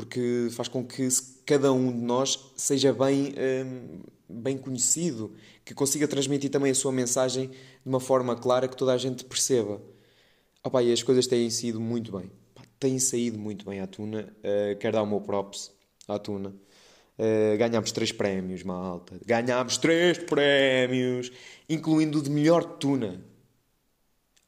porque 0.00 0.48
faz 0.52 0.68
com 0.68 0.84
que 0.84 1.08
cada 1.44 1.72
um 1.72 1.92
de 1.92 1.98
nós 1.98 2.52
seja 2.56 2.92
bem, 2.92 3.34
um, 3.64 4.00
bem 4.28 4.56
conhecido, 4.56 5.34
que 5.64 5.74
consiga 5.74 6.06
transmitir 6.06 6.50
também 6.50 6.70
a 6.70 6.74
sua 6.74 6.92
mensagem 6.92 7.48
de 7.48 7.56
uma 7.84 8.00
forma 8.00 8.36
clara 8.36 8.68
que 8.68 8.76
toda 8.76 8.92
a 8.92 8.98
gente 8.98 9.24
perceba. 9.24 9.80
Opa, 10.64 10.82
e 10.82 10.92
as 10.92 11.02
coisas 11.02 11.26
têm 11.26 11.50
sido 11.50 11.80
muito 11.80 12.12
bem. 12.16 12.30
têm 12.78 12.98
saído 12.98 13.38
muito 13.38 13.64
bem 13.64 13.80
à 13.80 13.86
Tuna. 13.86 14.34
Uh, 14.38 14.78
quero 14.78 14.94
dar 14.94 15.02
o 15.02 15.06
meu 15.06 15.20
props 15.20 15.70
à 16.08 16.18
Tuna. 16.18 16.54
Uh, 17.20 17.58
ganhámos 17.58 17.92
três 17.92 18.10
prémios, 18.12 18.62
malta. 18.62 19.20
Ganhámos 19.26 19.76
três 19.76 20.16
prémios, 20.16 21.30
incluindo 21.68 22.18
o 22.18 22.22
de 22.22 22.30
melhor 22.30 22.64
Tuna. 22.64 23.22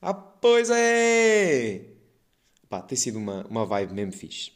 Ah, 0.00 0.14
pois 0.14 0.70
é! 0.70 1.84
Pá, 2.70 2.80
tem 2.80 2.96
sido 2.96 3.18
uma, 3.18 3.46
uma 3.46 3.66
vibe 3.66 3.92
mesmo 3.92 4.12
fixe. 4.12 4.52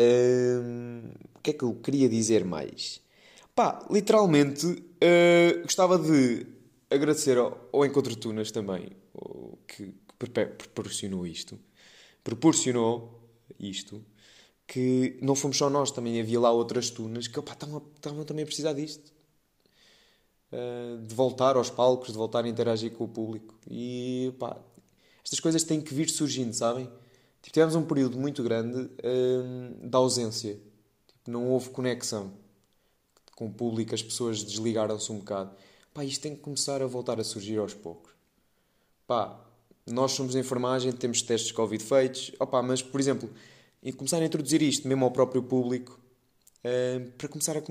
Uh, 0.00 1.12
o 1.34 1.40
que 1.42 1.50
é 1.50 1.52
que 1.52 1.62
eu 1.62 1.74
queria 1.74 2.08
dizer 2.08 2.42
mais? 2.42 3.02
Pá, 3.54 3.86
literalmente, 3.90 4.66
uh, 4.66 5.62
gostava 5.64 5.98
de 5.98 6.46
agradecer 6.90 7.36
ao, 7.36 7.68
ao 7.70 7.84
Encontro 7.84 8.16
Tunas 8.16 8.50
também, 8.50 8.92
que, 9.66 9.88
que 9.88 9.94
proporcionou 10.56 11.26
isto. 11.26 11.60
Proporcionou 12.24 13.30
isto. 13.60 14.02
Que 14.68 15.18
não 15.20 15.34
fomos 15.34 15.56
só 15.56 15.68
nós, 15.68 15.90
também 15.90 16.20
havia 16.20 16.38
lá 16.38 16.52
outras 16.52 16.90
tunas 16.90 17.26
que 17.26 17.40
estavam 17.40 18.24
também 18.24 18.44
a 18.44 18.46
precisar 18.46 18.74
disto. 18.74 19.12
Uh, 20.52 20.98
de 21.04 21.14
voltar 21.14 21.56
aos 21.56 21.70
palcos, 21.70 22.08
de 22.08 22.16
voltar 22.16 22.44
a 22.44 22.48
interagir 22.48 22.92
com 22.92 23.04
o 23.04 23.08
público. 23.08 23.58
E 23.68 24.32
pá, 24.38 24.56
estas 25.24 25.40
coisas 25.40 25.64
têm 25.64 25.80
que 25.80 25.92
vir 25.92 26.08
surgindo, 26.08 26.52
sabem? 26.52 26.84
Tipo, 27.42 27.54
tivemos 27.54 27.74
um 27.74 27.82
período 27.82 28.18
muito 28.18 28.42
grande 28.42 28.78
uh, 28.78 29.88
de 29.88 29.96
ausência. 29.96 30.54
Tipo, 31.06 31.30
não 31.30 31.48
houve 31.48 31.70
conexão 31.70 32.32
com 33.34 33.46
o 33.46 33.52
público, 33.52 33.94
as 33.94 34.02
pessoas 34.02 34.42
desligaram-se 34.42 35.10
um 35.10 35.18
bocado. 35.18 35.54
Pá, 35.94 36.04
isto 36.04 36.20
tem 36.22 36.34
que 36.34 36.42
começar 36.42 36.82
a 36.82 36.86
voltar 36.86 37.18
a 37.18 37.24
surgir 37.24 37.56
aos 37.58 37.72
poucos. 37.72 38.12
Pá, 39.06 39.38
nós 39.86 40.12
somos 40.12 40.34
enfermagem, 40.34 40.92
temos 40.92 41.22
testes 41.22 41.48
de 41.48 41.54
Covid 41.54 41.82
feitos, 41.82 42.32
opa, 42.38 42.62
mas, 42.62 42.82
por 42.82 43.00
exemplo, 43.00 43.30
começar 43.96 44.18
a 44.18 44.24
introduzir 44.24 44.62
isto 44.62 44.86
mesmo 44.86 45.04
ao 45.04 45.10
próprio 45.10 45.42
público, 45.42 45.98
uh, 46.64 47.10
para 47.12 47.28
começar 47.28 47.56
a, 47.56 47.62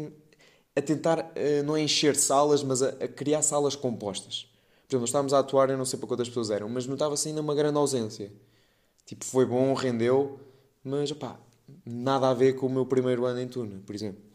a 0.76 0.82
tentar 0.82 1.20
uh, 1.20 1.64
não 1.66 1.78
encher 1.78 2.16
salas, 2.16 2.64
mas 2.64 2.82
a, 2.82 2.90
a, 2.90 3.08
criar 3.08 3.42
salas 3.42 3.76
compostas. 3.76 4.48
Por 4.88 4.94
exemplo, 4.96 5.02
nós 5.02 5.10
estávamos 5.10 5.34
a 5.34 5.40
atuar, 5.40 5.70
eu 5.70 5.78
não 5.78 5.86
sei 5.86 6.00
para 6.00 6.08
quantas 6.08 6.28
pessoas 6.28 6.50
eram, 6.50 6.70
mas 6.70 6.86
notava-se 6.86 7.28
ainda 7.28 7.42
uma 7.42 7.54
grande 7.54 7.78
ausência. 7.78 8.32
Tipo, 9.06 9.26
foi 9.26 9.46
bom, 9.46 9.74
rendeu, 9.74 10.40
mas 10.84 11.12
opá, 11.12 11.40
nada 11.86 12.30
a 12.30 12.34
ver 12.34 12.54
com 12.54 12.68
o 12.68 12.70
meu 12.70 12.86
primeiro 12.86 13.26
ano 13.26 13.42
em 13.42 13.48
Tuna, 13.48 13.82
por 13.86 13.96
exemplo. 13.96 14.28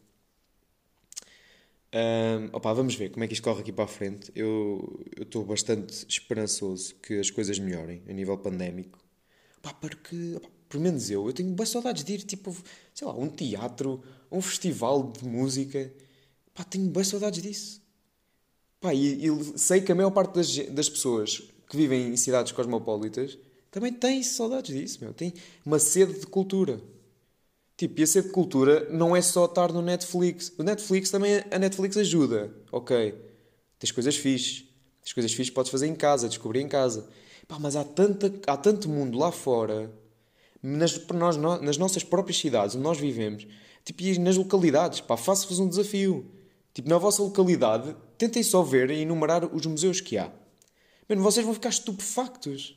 Um, 1.94 2.48
opa, 2.56 2.72
vamos 2.72 2.94
ver 2.94 3.10
como 3.10 3.22
é 3.22 3.28
que 3.28 3.34
isto 3.34 3.44
corre 3.44 3.60
aqui 3.60 3.70
para 3.72 3.84
a 3.84 3.88
frente. 3.88 4.32
Eu 4.34 5.04
estou 5.20 5.44
bastante 5.44 6.06
esperançoso 6.08 6.94
que 6.96 7.18
as 7.18 7.30
coisas 7.30 7.58
melhorem 7.58 8.02
a 8.08 8.12
nível 8.12 8.36
pandémico. 8.38 8.98
Opa, 9.58 9.74
porque, 9.74 10.34
opa, 10.36 10.48
pelo 10.72 10.82
menos 10.82 11.10
eu, 11.10 11.26
eu 11.26 11.34
tenho 11.34 11.50
boas 11.50 11.68
saudades 11.68 12.02
de 12.02 12.14
ir, 12.14 12.22
tipo, 12.22 12.56
sei 12.94 13.06
lá, 13.06 13.14
um 13.14 13.28
teatro, 13.28 14.02
um 14.30 14.40
festival 14.40 15.12
de 15.12 15.22
música. 15.22 15.92
Opa, 16.48 16.64
tenho 16.64 16.88
boas 16.88 17.08
saudades 17.08 17.42
disso. 17.42 17.82
Opa, 18.80 18.94
e, 18.94 19.26
e 19.26 19.58
sei 19.58 19.82
que 19.82 19.92
a 19.92 19.94
maior 19.94 20.10
parte 20.10 20.34
das, 20.34 20.56
das 20.70 20.88
pessoas 20.88 21.42
que 21.68 21.76
vivem 21.76 22.08
em 22.08 22.16
cidades 22.16 22.52
cosmopolitas 22.52 23.36
também 23.70 23.92
tem 23.92 24.22
saudades 24.22 24.74
disso, 24.74 24.98
meu. 25.02 25.12
Tem 25.12 25.34
uma 25.64 25.78
sede 25.78 26.20
de 26.20 26.26
cultura. 26.26 26.80
Tipo, 27.76 28.00
e 28.00 28.02
a 28.02 28.06
sede 28.06 28.28
de 28.28 28.32
cultura 28.32 28.88
não 28.90 29.14
é 29.14 29.20
só 29.20 29.44
estar 29.44 29.70
no 29.74 29.82
Netflix. 29.82 30.54
O 30.56 30.62
Netflix 30.62 31.10
também, 31.10 31.44
a 31.50 31.58
Netflix 31.58 31.98
ajuda. 31.98 32.50
Ok. 32.72 33.14
Tens 33.78 33.90
coisas 33.90 34.16
fixes. 34.16 34.64
Tens 35.02 35.12
coisas 35.12 35.32
fixes 35.34 35.52
podes 35.52 35.70
fazer 35.70 35.86
em 35.86 35.94
casa, 35.94 36.28
descobrir 36.30 36.60
em 36.60 36.68
casa. 36.68 37.06
Pá, 37.46 37.58
mas 37.58 37.76
há, 37.76 37.84
tanta, 37.84 38.32
há 38.46 38.56
tanto 38.56 38.88
mundo 38.88 39.18
lá 39.18 39.30
fora, 39.30 39.90
nas, 40.62 41.06
nós, 41.08 41.36
nas 41.36 41.76
nossas 41.76 42.04
próprias 42.04 42.38
cidades 42.38 42.76
onde 42.76 42.84
nós 42.84 42.98
vivemos, 42.98 43.46
tipo, 43.84 44.02
e 44.02 44.18
nas 44.18 44.36
localidades. 44.36 45.00
Pá, 45.00 45.16
faço-vos 45.16 45.58
um 45.58 45.68
desafio. 45.68 46.30
Tipo, 46.72 46.88
na 46.88 46.96
vossa 46.98 47.22
localidade, 47.22 47.94
tentem 48.16 48.42
só 48.42 48.62
ver 48.62 48.90
e 48.90 49.02
enumerar 49.02 49.44
os 49.44 49.66
museus 49.66 50.00
que 50.00 50.16
há. 50.16 50.30
Mano, 51.08 51.22
vocês 51.22 51.44
vão 51.44 51.54
ficar 51.54 51.68
estupefactos. 51.68 52.76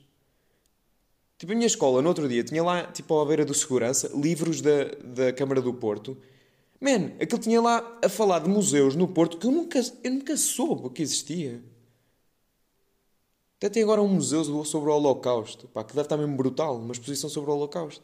Tipo, 1.38 1.52
a 1.52 1.56
minha 1.56 1.68
escola, 1.68 2.02
no 2.02 2.10
outro 2.10 2.28
dia, 2.28 2.44
tinha 2.44 2.64
lá, 2.64 2.84
tipo, 2.84 3.20
à 3.20 3.26
beira 3.26 3.46
do 3.46 3.54
segurança, 3.54 4.12
livros 4.14 4.62
da, 4.62 4.86
da 5.04 5.34
Câmara 5.34 5.62
do 5.62 5.74
Porto. 5.74 6.18
Man, 6.80 7.12
aquele 7.22 7.42
tinha 7.42 7.62
lá 7.62 8.00
a 8.04 8.10
falar 8.10 8.40
de 8.40 8.50
museus 8.50 8.96
no 8.96 9.08
Porto 9.08 9.38
que 9.38 9.48
eu 9.48 9.52
nunca, 9.52 9.80
eu 10.04 10.12
nunca 10.12 10.36
soube 10.36 10.90
que 10.90 11.02
existia. 11.02 11.64
Até 13.58 13.70
tem 13.70 13.84
agora 13.84 14.02
um 14.02 14.08
museu 14.08 14.44
sobre 14.66 14.90
o 14.90 14.94
Holocausto, 14.94 15.68
pá, 15.70 15.84
que 15.84 15.94
deve 15.94 16.06
estar 16.06 16.18
mesmo 16.18 16.36
brutal, 16.36 16.78
uma 16.78 16.92
exposição 16.92 17.30
sobre 17.30 17.50
o 17.52 17.54
Holocausto. 17.54 18.04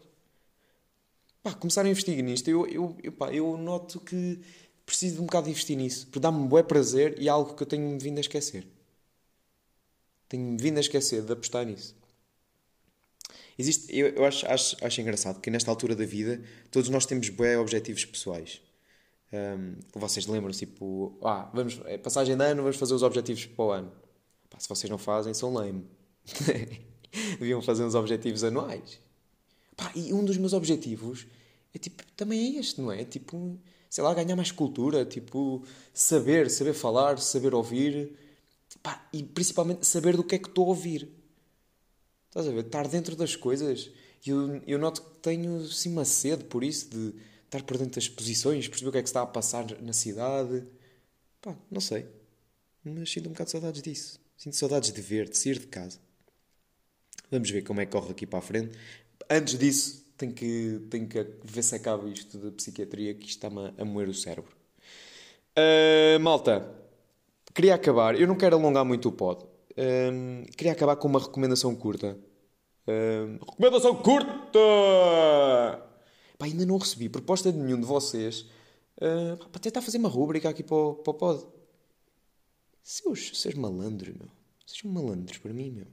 Pá, 1.44 1.54
começar 1.54 1.86
a 1.86 1.90
investir 1.90 2.24
nisto, 2.24 2.48
eu, 2.50 2.68
eu, 2.68 2.98
eu, 3.04 3.12
pá, 3.12 3.34
eu 3.34 3.58
noto 3.58 4.00
que 4.00 4.40
preciso 4.86 5.16
de 5.16 5.22
um 5.22 5.26
bocado 5.26 5.46
de 5.46 5.52
investir 5.52 5.78
nisso, 5.78 6.06
porque 6.08 6.20
dá-me 6.20 6.38
um 6.38 6.48
bué 6.48 6.64
prazer 6.64 7.16
e 7.20 7.28
é 7.28 7.32
algo 7.32 7.54
que 7.56 7.64
eu 7.64 7.68
tenho 7.68 7.98
vindo 8.00 8.18
a 8.18 8.22
esquecer. 8.22 8.68
Tenho 10.30 10.58
vindo 10.58 10.78
a 10.78 10.82
esquecer 10.82 11.22
de 11.22 11.34
apostar 11.34 11.66
nisso. 11.66 11.96
Existe, 13.58 13.96
eu, 13.96 14.08
eu 14.10 14.26
acho, 14.26 14.46
acho, 14.48 14.78
acho 14.84 15.02
engraçado 15.02 15.40
que 15.42 15.50
nesta 15.50 15.70
altura 15.70 15.96
da 15.96 16.06
vida 16.06 16.42
todos 16.72 16.90
nós 16.90 17.06
temos 17.06 17.30
bem 17.30 17.58
objetivos 17.58 18.06
pessoais. 18.06 18.62
Um, 19.34 19.76
vocês 19.94 20.26
lembram-se, 20.28 20.66
tipo, 20.66 21.18
ah, 21.24 21.50
vamos, 21.54 21.80
é 21.86 21.98
passagem 21.98 22.36
de 22.36 22.44
ano, 22.44 22.64
vamos 22.64 22.78
fazer 22.78 22.94
os 22.94 23.04
objetivos 23.04 23.46
para 23.46 23.66
o 23.66 23.72
ano. 23.72 23.92
Pá, 24.52 24.60
se 24.60 24.70
vocês 24.70 24.90
não 24.90 25.00
fazem, 25.00 25.34
são 25.34 25.52
lame. 25.52 25.88
Deviam 27.40 27.62
fazer 27.62 27.84
uns 27.84 27.96
objetivos 27.96 28.44
anuais. 28.44 29.00
Pá, 29.76 29.92
e 29.96 30.14
um 30.14 30.24
dos 30.24 30.38
meus 30.38 30.54
objetivos 30.54 31.26
é 31.74 31.80
tipo, 31.80 32.04
também 32.16 32.58
é 32.58 32.60
este, 32.60 32.80
não 32.80 32.92
é? 32.92 33.04
Tipo, 33.04 33.58
sei 33.90 34.04
lá, 34.04 34.14
ganhar 34.14 34.36
mais 34.36 34.52
cultura, 34.52 35.06
tipo, 35.06 35.66
saber, 35.94 36.50
saber 36.50 36.74
falar, 36.74 37.18
saber 37.18 37.56
ouvir. 37.56 38.14
Pá, 38.84 39.08
e 39.12 39.24
principalmente 39.24 39.88
saber 39.88 40.16
do 40.16 40.24
que 40.24 40.36
é 40.36 40.38
que 40.38 40.50
estou 40.50 40.66
a 40.66 40.70
ouvir. 40.70 41.10
Estás 42.28 42.48
a 42.48 42.52
ver? 42.52 42.66
Estar 42.66 42.88
dentro 42.88 43.16
das 43.16 43.36
coisas. 43.36 43.90
Eu, 44.26 44.62
eu 44.68 44.78
noto 44.78 45.02
que 45.02 45.20
tenho 45.20 45.62
assim 45.62 45.92
uma 45.92 46.06
sede 46.06 46.44
por 46.46 46.64
isso, 46.64 46.90
de 46.90 47.14
estar 47.46 47.64
por 47.64 47.78
dentro 47.78 47.96
das 47.96 48.08
posições, 48.08 48.68
perceber 48.68 48.90
o 48.90 48.92
que 48.92 48.98
é 49.00 49.02
que 49.02 49.10
está 49.10 49.22
a 49.22 49.26
passar 49.26 49.82
na 49.82 49.94
cidade. 49.94 50.66
Pá, 51.42 51.56
não 51.70 51.82
sei. 51.82 52.06
Mas 52.84 53.12
sinto 53.12 53.28
um 53.28 53.32
bocado 53.32 53.48
de 53.48 53.52
saudades 53.52 53.82
disso. 53.82 54.21
Sinto 54.42 54.56
saudades 54.56 54.92
de 54.92 55.00
ver, 55.00 55.30
de 55.30 55.38
sair 55.38 55.60
de 55.60 55.68
casa. 55.68 56.00
Vamos 57.30 57.52
ver 57.52 57.62
como 57.62 57.80
é 57.80 57.86
que 57.86 57.92
corre 57.92 58.10
aqui 58.10 58.26
para 58.26 58.40
a 58.40 58.42
frente. 58.42 58.76
Antes 59.30 59.56
disso, 59.56 60.04
tenho 60.18 60.34
que, 60.34 60.82
tenho 60.90 61.08
que 61.08 61.28
ver 61.44 61.62
se 61.62 61.76
acaba 61.76 62.10
isto 62.10 62.40
da 62.40 62.52
psiquiatria, 62.52 63.14
que 63.14 63.28
isto 63.28 63.38
está-me 63.38 63.72
a 63.78 63.86
moer 63.86 64.10
o 64.10 64.14
cérebro. 64.16 64.52
Uh, 65.56 66.20
malta, 66.22 66.68
queria 67.54 67.76
acabar. 67.76 68.20
Eu 68.20 68.26
não 68.26 68.36
quero 68.36 68.56
alongar 68.56 68.84
muito 68.84 69.10
o 69.10 69.12
pod. 69.12 69.46
Um, 69.78 70.44
queria 70.58 70.72
acabar 70.72 70.96
com 70.96 71.08
uma 71.08 71.20
recomendação 71.20 71.76
curta. 71.76 72.18
Um, 72.88 73.38
recomendação 73.48 73.96
curta! 73.98 74.60
Pá, 76.40 76.48
ainda 76.48 76.66
não 76.66 76.80
recebi 76.80 77.10
proposta 77.10 77.52
de 77.52 77.60
nenhum 77.60 77.80
de 77.80 77.86
vocês 77.86 78.48
uh, 78.98 79.38
para 79.52 79.62
tentar 79.62 79.84
fazer 79.84 80.00
uma 80.00 80.10
rúbrica 80.10 80.50
aqui 80.50 80.64
para 80.64 80.76
o, 80.76 80.96
para 80.96 81.12
o 81.12 81.14
pod. 81.14 81.61
Seus, 82.84 83.40
seus 83.40 83.56
malandros, 83.56 84.16
meu. 84.16 84.30
Sejam 84.66 84.92
malandros 84.92 85.38
para 85.38 85.54
mim, 85.54 85.72
meu. 85.72 85.88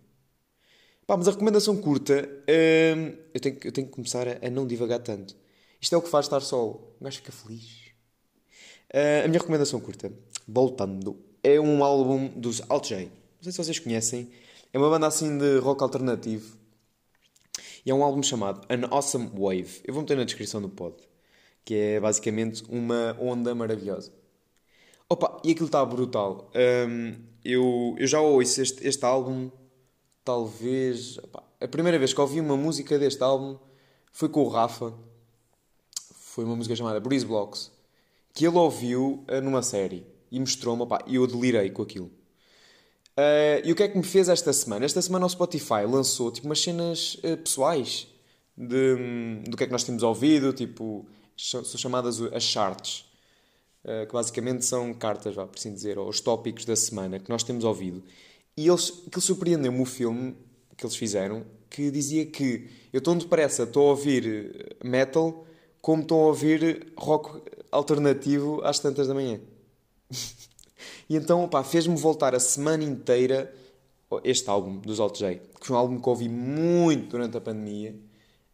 Pá, 1.06 1.16
mas 1.16 1.26
a 1.26 1.30
recomendação 1.30 1.76
curta, 1.76 2.28
um, 2.48 3.16
eu, 3.32 3.40
tenho, 3.40 3.58
eu 3.64 3.72
tenho 3.72 3.86
que 3.86 3.92
começar 3.94 4.28
a, 4.28 4.46
a, 4.46 4.50
não 4.50 4.66
divagar 4.66 5.00
tanto. 5.00 5.34
Isto 5.80 5.94
é 5.94 5.98
o 5.98 6.02
que 6.02 6.08
faz 6.08 6.26
estar 6.26 6.40
só. 6.40 6.66
O 6.66 6.96
gajo 7.00 7.16
fica 7.16 7.32
feliz. 7.32 7.88
Uh, 8.92 9.24
a 9.24 9.28
minha 9.28 9.40
recomendação 9.40 9.80
curta, 9.80 10.12
voltando, 10.46 11.18
é 11.42 11.58
um 11.58 11.82
álbum 11.82 12.28
dos 12.28 12.62
Alt 12.68 12.88
J. 12.88 13.04
Não 13.06 13.10
sei 13.42 13.52
se 13.52 13.58
vocês 13.58 13.78
conhecem. 13.78 14.30
É 14.70 14.78
uma 14.78 14.90
banda 14.90 15.06
assim 15.06 15.38
de 15.38 15.58
rock 15.60 15.82
alternativo. 15.82 16.58
E 17.86 17.90
é 17.90 17.94
um 17.94 18.02
álbum 18.02 18.22
chamado 18.22 18.66
An 18.68 18.86
Awesome 18.90 19.30
Wave. 19.34 19.80
Eu 19.84 19.94
vou 19.94 20.02
meter 20.02 20.16
na 20.16 20.24
descrição 20.24 20.60
do 20.60 20.68
pod. 20.68 20.94
Que 21.64 21.74
é 21.74 22.00
basicamente 22.00 22.64
uma 22.68 23.16
onda 23.18 23.54
maravilhosa. 23.54 24.12
Opa, 25.10 25.40
e 25.42 25.52
aquilo 25.52 25.66
está 25.66 25.82
brutal. 25.86 26.50
Um, 26.54 27.14
eu, 27.42 27.96
eu 27.98 28.06
já 28.06 28.20
ouço 28.20 28.60
este, 28.60 28.86
este 28.86 29.02
álbum, 29.06 29.50
talvez. 30.22 31.16
Opa, 31.18 31.42
a 31.58 31.66
primeira 31.66 31.98
vez 31.98 32.12
que 32.12 32.20
ouvi 32.20 32.38
uma 32.40 32.58
música 32.58 32.98
deste 32.98 33.22
álbum 33.22 33.58
foi 34.12 34.28
com 34.28 34.42
o 34.42 34.48
Rafa. 34.48 34.92
Foi 36.12 36.44
uma 36.44 36.54
música 36.54 36.76
chamada 36.76 37.00
Breeze 37.00 37.24
Blocks, 37.24 37.72
que 38.34 38.46
ele 38.46 38.58
ouviu 38.58 39.24
uh, 39.30 39.40
numa 39.42 39.62
série 39.62 40.06
e 40.30 40.38
mostrou-me, 40.38 40.84
e 41.06 41.14
eu 41.14 41.26
delirei 41.26 41.70
com 41.70 41.80
aquilo. 41.80 42.10
Uh, 43.16 43.64
e 43.64 43.72
o 43.72 43.74
que 43.74 43.84
é 43.84 43.88
que 43.88 43.96
me 43.96 44.04
fez 44.04 44.28
esta 44.28 44.52
semana? 44.52 44.84
Esta 44.84 45.00
semana 45.00 45.24
o 45.24 45.28
Spotify 45.30 45.86
lançou 45.88 46.30
tipo 46.30 46.46
umas 46.46 46.60
cenas 46.60 47.14
uh, 47.24 47.36
pessoais 47.38 48.08
de, 48.54 48.94
um, 48.94 49.42
do 49.48 49.56
que 49.56 49.64
é 49.64 49.66
que 49.66 49.72
nós 49.72 49.84
temos 49.84 50.02
ouvido, 50.02 50.52
tipo, 50.52 51.06
são 51.34 51.64
chamadas 51.64 52.20
as 52.20 52.42
charts, 52.42 53.07
uh, 53.88 54.06
que 54.06 54.12
basicamente 54.12 54.64
são 54.64 54.92
cartas, 54.92 55.34
vá, 55.34 55.46
por 55.46 55.58
assim 55.58 55.72
dizer, 55.72 55.98
ou 55.98 56.08
os 56.08 56.20
tópicos 56.20 56.64
da 56.64 56.76
semana 56.76 57.18
que 57.18 57.30
nós 57.30 57.42
temos 57.42 57.64
ouvido. 57.64 58.02
E 58.56 58.68
eles, 58.68 59.02
aquilo 59.06 59.22
surpreendeu-me 59.22 59.80
o 59.80 59.86
filme 59.86 60.36
que 60.76 60.84
eles 60.84 60.96
fizeram, 60.96 61.44
que 61.70 61.90
dizia 61.90 62.26
que 62.26 62.68
eu 62.92 62.98
estou 62.98 63.14
depressa, 63.14 63.62
estou 63.62 63.88
a 63.88 63.90
ouvir 63.90 64.76
metal, 64.84 65.46
como 65.80 66.02
estou 66.02 66.24
a 66.24 66.26
ouvir 66.26 66.92
rock 66.96 67.42
alternativo 67.70 68.60
às 68.62 68.78
tantas 68.78 69.08
da 69.08 69.14
manhã. 69.14 69.40
E 71.10 71.16
então, 71.16 71.48
pá, 71.48 71.64
fez-me 71.64 71.96
voltar 71.96 72.34
a 72.34 72.38
semana 72.38 72.84
inteira 72.84 73.52
este 74.22 74.48
álbum 74.50 74.78
dos 74.78 75.00
Alt 75.00 75.18
J, 75.18 75.40
que 75.58 75.66
foi 75.66 75.74
um 75.74 75.78
álbum 75.78 75.98
que 75.98 76.06
ouvi 76.06 76.28
muito 76.28 77.08
durante 77.08 77.34
a 77.36 77.40
pandemia, 77.40 77.96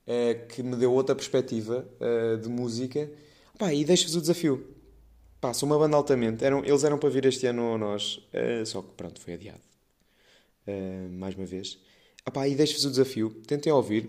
uh, 0.06 0.46
que 0.46 0.62
me 0.62 0.76
deu 0.76 0.92
outra 0.92 1.16
perspectiva 1.16 1.84
de 2.40 2.48
música. 2.48 3.10
Pá, 3.58 3.74
e 3.74 3.84
deixo-vos 3.84 4.14
o 4.14 4.20
desafio. 4.20 4.73
Pá, 5.44 5.52
sou 5.52 5.66
uma 5.66 5.78
banda 5.78 5.94
altamente. 5.94 6.42
Eram, 6.42 6.64
eles 6.64 6.84
eram 6.84 6.96
para 6.96 7.10
vir 7.10 7.26
este 7.26 7.46
ano 7.46 7.74
a 7.74 7.76
nós, 7.76 8.16
uh, 8.32 8.64
só 8.64 8.80
que 8.80 8.88
pronto, 8.96 9.20
foi 9.20 9.34
adiado. 9.34 9.60
mais 11.18 11.34
uma 11.34 11.44
vez. 11.44 11.78
Ah, 12.24 12.30
pá, 12.30 12.48
e 12.48 12.54
deixo-vos 12.54 12.86
o 12.86 12.90
desafio. 12.90 13.28
Tentem 13.46 13.70
ouvir. 13.70 14.08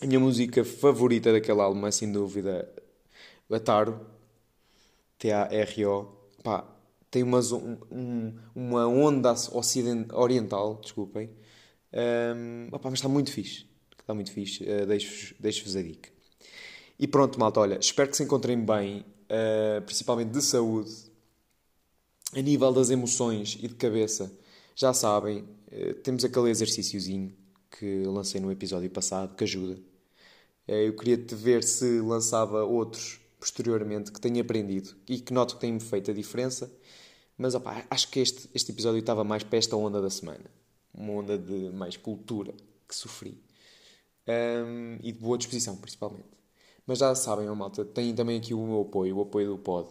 A 0.00 0.06
minha 0.06 0.18
música 0.18 0.64
favorita 0.64 1.30
daquele 1.30 1.60
álbum 1.60 1.86
é 1.86 1.92
sem 1.92 2.10
dúvida 2.10 2.68
a 3.48 3.60
Taro. 3.60 4.04
T-A-R-O. 5.20 6.06
Pá, 6.42 6.66
tem 7.12 7.22
uma, 7.22 7.38
um, 7.92 8.36
uma 8.52 8.88
onda 8.88 9.36
oriental, 10.14 10.80
desculpem. 10.82 11.30
Um, 11.92 12.70
opa, 12.72 12.90
mas 12.90 12.98
está 12.98 13.08
muito 13.08 13.30
fixe. 13.30 13.66
Está 14.00 14.12
muito 14.12 14.32
fixe. 14.32 14.64
Uh, 14.64 14.84
Deixo-vos 14.84 15.34
deixo 15.38 15.78
a 15.78 15.82
dica. 15.82 16.10
E 16.98 17.06
pronto, 17.06 17.38
malta, 17.38 17.60
olha, 17.60 17.78
espero 17.78 18.10
que 18.10 18.16
se 18.16 18.24
encontrem 18.24 18.58
bem, 18.58 19.04
uh, 19.30 19.82
principalmente 19.82 20.30
de 20.30 20.42
saúde, 20.42 20.92
a 22.34 22.40
nível 22.40 22.72
das 22.72 22.90
emoções 22.90 23.58
e 23.60 23.68
de 23.68 23.74
cabeça. 23.74 24.32
Já 24.74 24.92
sabem, 24.92 25.38
uh, 25.72 25.94
temos 26.02 26.24
aquele 26.24 26.50
exercíciozinho 26.50 27.34
que 27.70 28.04
lancei 28.04 28.40
no 28.40 28.50
episódio 28.50 28.90
passado 28.90 29.34
que 29.34 29.44
ajuda. 29.44 29.74
Uh, 30.68 30.72
eu 30.72 30.96
queria 30.96 31.16
te 31.16 31.34
ver 31.34 31.62
se 31.62 32.00
lançava 32.00 32.64
outros 32.64 33.20
posteriormente 33.38 34.10
que 34.10 34.20
tenha 34.20 34.42
aprendido 34.42 34.96
e 35.08 35.20
que 35.20 35.32
noto 35.32 35.54
que 35.54 35.60
tem-me 35.60 35.80
feito 35.80 36.10
a 36.10 36.14
diferença 36.14 36.70
mas 37.38 37.54
opa, 37.54 37.84
acho 37.90 38.08
que 38.08 38.20
este, 38.20 38.48
este 38.54 38.72
episódio 38.72 38.98
estava 38.98 39.22
mais 39.22 39.42
para 39.42 39.58
esta 39.58 39.76
onda 39.76 40.00
da 40.00 40.08
semana. 40.08 40.50
Uma 40.92 41.12
onda 41.12 41.36
de 41.36 41.70
mais 41.70 41.96
cultura 41.96 42.54
que 42.88 42.94
sofri. 42.94 43.42
Um, 44.26 44.98
e 45.02 45.12
de 45.12 45.18
boa 45.18 45.36
disposição, 45.36 45.76
principalmente. 45.76 46.28
Mas 46.86 46.98
já 46.98 47.14
sabem, 47.14 47.46
malta, 47.48 47.84
têm 47.84 48.14
também 48.14 48.38
aqui 48.38 48.54
o 48.54 48.64
meu 48.64 48.82
apoio, 48.82 49.16
o 49.16 49.22
apoio 49.22 49.48
do 49.48 49.58
pod. 49.58 49.88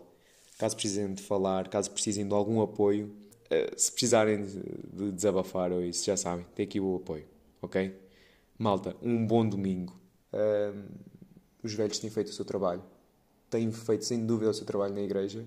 Caso 0.57 0.75
precisem 0.75 1.13
de 1.13 1.21
falar, 1.21 1.67
caso 1.67 1.91
precisem 1.91 2.25
de 2.25 2.33
algum 2.33 2.61
apoio, 2.61 3.07
uh, 3.07 3.79
se 3.79 3.91
precisarem 3.91 4.45
de, 4.45 4.61
de, 4.93 5.11
desabafar 5.11 5.71
ou 5.71 5.83
isso, 5.83 6.05
já 6.05 6.15
sabem, 6.15 6.45
tem 6.55 6.65
aqui 6.65 6.79
o 6.79 6.95
apoio, 6.95 7.25
ok? 7.61 7.93
Malta, 8.57 8.95
um 9.01 9.27
bom 9.27 9.47
domingo. 9.47 9.99
Os 11.61 11.73
velhos 11.73 11.97
têm 11.97 12.11
feito 12.11 12.27
o 12.27 12.33
seu 12.33 12.45
trabalho. 12.45 12.83
Têm 13.49 13.71
feito, 13.71 14.05
sem 14.05 14.23
dúvida, 14.23 14.51
o 14.51 14.53
seu 14.53 14.65
trabalho 14.65 14.93
na 14.93 15.01
igreja. 15.01 15.45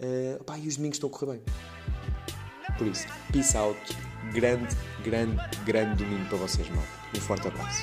Uh, 0.00 0.58
e 0.58 0.66
os 0.66 0.76
domingos 0.76 0.96
estão 0.96 1.10
a 1.10 1.12
correr 1.12 1.32
bem. 1.32 1.42
Por 2.78 2.86
isso, 2.86 3.06
peace 3.30 3.56
out. 3.56 3.78
Grande, 4.32 4.74
grande, 5.04 5.36
grande 5.66 6.02
domingo 6.02 6.26
para 6.28 6.38
vocês, 6.38 6.68
mal. 6.70 6.84
Um 7.14 7.20
forte 7.20 7.46
abraço. 7.46 7.82